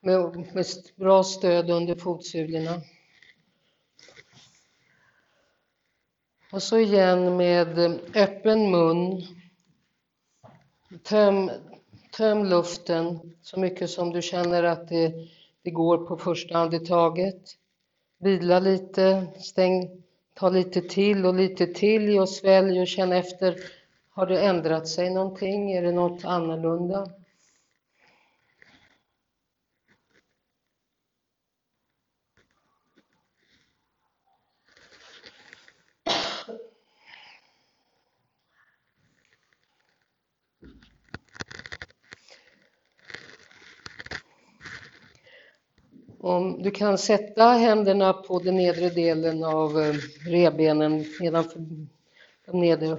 med, 0.00 0.36
med 0.54 0.66
bra 0.96 1.24
stöd 1.24 1.70
under 1.70 1.94
fotsulorna. 1.94 2.80
Och 6.52 6.62
så 6.62 6.78
igen 6.78 7.36
med 7.36 7.78
öppen 8.14 8.70
mun. 8.70 9.22
Töm, 11.02 11.50
töm 12.16 12.44
luften 12.44 13.34
så 13.42 13.60
mycket 13.60 13.90
som 13.90 14.10
du 14.10 14.22
känner 14.22 14.62
att 14.62 14.88
det, 14.88 15.14
det 15.62 15.70
går 15.70 15.98
på 15.98 16.16
första 16.16 16.58
andetaget. 16.58 17.42
Vila 18.18 18.60
lite, 18.60 19.26
stäng 19.38 20.02
Ta 20.34 20.48
lite 20.48 20.80
till 20.80 21.26
och 21.26 21.34
lite 21.34 21.66
till 21.66 22.18
och 22.18 22.28
svälj 22.28 22.80
och 22.80 22.86
känn 22.86 23.12
efter. 23.12 23.54
Har 24.10 24.26
det 24.26 24.40
ändrat 24.40 24.88
sig 24.88 25.10
någonting? 25.10 25.72
Är 25.72 25.82
det 25.82 25.92
något 25.92 26.24
annorlunda? 26.24 27.06
Om 46.22 46.62
du 46.62 46.70
kan 46.70 46.98
sätta 46.98 47.44
händerna 47.44 48.12
på 48.12 48.38
den 48.38 48.56
nedre 48.56 48.90
delen 48.90 49.44
av 49.44 49.72
rebenen 49.72 50.00
revbenen 50.26 51.04
nedanför 51.20 51.60
de 52.46 52.60
nedre, 52.60 52.98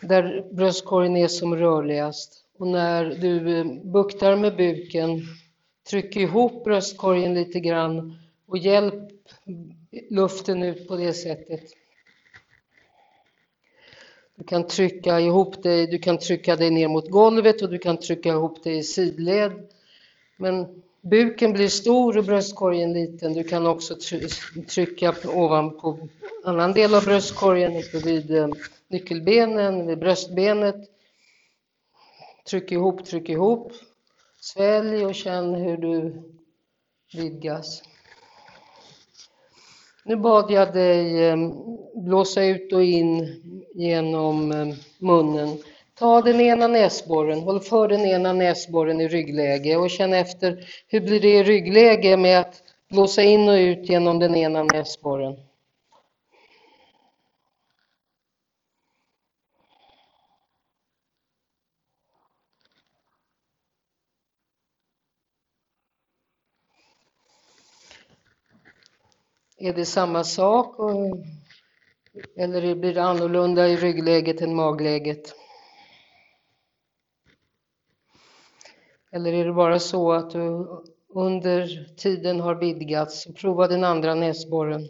där 0.00 0.46
bröstkorgen 0.52 1.16
är 1.16 1.28
som 1.28 1.56
rörligast. 1.56 2.44
Och 2.58 2.66
när 2.66 3.04
du 3.04 3.58
eh, 3.58 3.64
buktar 3.84 4.36
med 4.36 4.56
buken, 4.56 5.22
tryck 5.90 6.16
ihop 6.16 6.64
bröstkorgen 6.64 7.34
lite 7.34 7.60
grann 7.60 8.18
och 8.46 8.58
hjälp 8.58 9.10
luften 10.10 10.62
ut 10.62 10.88
på 10.88 10.96
det 10.96 11.12
sättet. 11.12 11.62
Du 14.34 14.44
kan 14.44 14.66
trycka 14.66 15.20
ihop 15.20 15.62
dig, 15.62 15.86
du 15.86 15.98
kan 15.98 16.18
trycka 16.18 16.56
dig 16.56 16.70
ner 16.70 16.88
mot 16.88 17.10
golvet 17.10 17.62
och 17.62 17.70
du 17.70 17.78
kan 17.78 17.96
trycka 17.96 18.28
ihop 18.28 18.64
dig 18.64 18.78
i 18.78 18.82
sidled. 18.82 19.52
Men 20.36 20.82
Buken 21.02 21.52
blir 21.52 21.68
stor 21.68 22.18
och 22.18 22.24
bröstkorgen 22.24 22.92
liten. 22.92 23.32
Du 23.32 23.44
kan 23.44 23.66
också 23.66 23.96
trycka 24.68 25.14
ovanpå 25.26 25.98
annan 26.44 26.72
del 26.72 26.94
av 26.94 27.04
bröstkorgen, 27.04 27.82
vid 28.04 28.30
eh, 28.30 28.48
nyckelbenen, 28.88 29.86
vid 29.86 29.98
bröstbenet. 29.98 30.76
Tryck 32.48 32.72
ihop, 32.72 33.04
tryck 33.04 33.28
ihop. 33.28 33.72
Svälj 34.40 35.04
och 35.06 35.14
känn 35.14 35.54
hur 35.54 35.76
du 35.76 36.22
vidgas. 37.14 37.82
Nu 40.04 40.16
bad 40.16 40.50
jag 40.50 40.72
dig 40.72 41.24
eh, 41.24 41.36
blåsa 41.94 42.44
ut 42.44 42.72
och 42.72 42.84
in 42.84 43.42
genom 43.74 44.52
eh, 44.52 44.74
munnen 44.98 45.58
Ta 45.94 46.22
den 46.22 46.40
ena 46.40 46.66
näsborren, 46.68 47.40
håll 47.40 47.60
för 47.60 47.88
den 47.88 48.00
ena 48.00 48.32
näsborren 48.32 49.00
i 49.00 49.08
ryggläge 49.08 49.76
och 49.76 49.90
känn 49.90 50.12
efter 50.14 50.66
hur 50.88 51.00
blir 51.00 51.20
det 51.20 51.38
i 51.38 51.42
ryggläge 51.42 52.16
med 52.16 52.40
att 52.40 52.62
blåsa 52.88 53.22
in 53.22 53.48
och 53.48 53.54
ut 53.54 53.88
genom 53.88 54.18
den 54.18 54.36
ena 54.36 54.62
näsborren. 54.62 55.36
Är 69.58 69.72
det 69.72 69.84
samma 69.84 70.24
sak 70.24 70.76
eller 72.36 72.74
blir 72.74 72.94
det 72.94 73.02
annorlunda 73.02 73.68
i 73.68 73.76
ryggläget 73.76 74.40
än 74.40 74.54
magläget? 74.54 75.41
Eller 79.12 79.32
är 79.32 79.44
det 79.44 79.52
bara 79.52 79.78
så 79.78 80.12
att 80.12 80.30
du 80.30 80.68
under 81.14 81.88
tiden 81.96 82.40
har 82.40 82.54
vidgats? 82.54 83.26
Prova 83.40 83.68
den 83.68 83.84
andra 83.84 84.14
näsborren. 84.14 84.88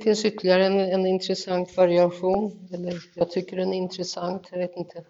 Finns 0.00 0.24
ytterligare 0.24 0.66
en, 0.66 0.80
en 0.80 1.06
intressant 1.06 1.76
variation, 1.76 2.68
eller 2.72 2.94
jag 3.14 3.30
tycker 3.30 3.56
den 3.56 3.72
är 3.72 3.76
intressant, 3.76 4.48
jag 4.50 4.58
vet 4.58 4.76
inte. 4.76 5.04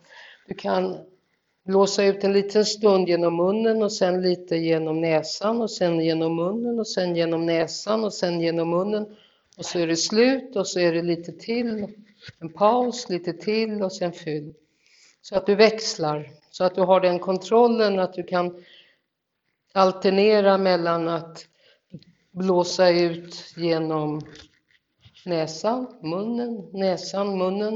Du 0.49 0.55
kan 0.55 0.97
blåsa 1.64 2.05
ut 2.05 2.24
en 2.24 2.32
liten 2.32 2.64
stund 2.64 3.09
genom 3.09 3.36
munnen 3.36 3.82
och 3.82 3.93
sen 3.93 4.22
lite 4.22 4.57
genom 4.57 5.01
näsan 5.01 5.62
och 5.62 5.70
sen 5.70 6.01
genom 6.01 6.36
munnen 6.36 6.78
och 6.78 6.88
sen 6.88 7.16
genom 7.16 7.47
näsan 7.47 8.05
och 8.05 8.14
sen 8.14 8.41
genom 8.41 8.70
munnen 8.70 9.16
och 9.59 9.64
så 9.64 9.78
är 9.78 9.86
det 9.86 9.97
slut 9.97 10.57
och 10.57 10.66
så 10.66 10.80
är 10.80 10.93
det 10.93 11.03
lite 11.03 11.32
till, 11.32 11.86
en 12.38 12.53
paus, 12.53 13.09
lite 13.09 13.32
till 13.32 13.82
och 13.82 13.93
sen 13.93 14.12
fyll. 14.12 14.55
Så 15.22 15.36
att 15.36 15.47
du 15.47 15.55
växlar, 15.55 16.30
så 16.51 16.64
att 16.64 16.74
du 16.74 16.80
har 16.80 17.01
den 17.01 17.18
kontrollen 17.18 17.99
att 17.99 18.14
du 18.14 18.22
kan 18.22 18.64
alternera 19.72 20.59
mellan 20.59 21.09
att 21.09 21.47
blåsa 22.32 22.91
ut 22.91 23.55
genom 23.57 24.20
näsan, 25.27 25.89
munnen, 26.03 26.71
näsan, 26.73 27.29
munnen. 27.39 27.75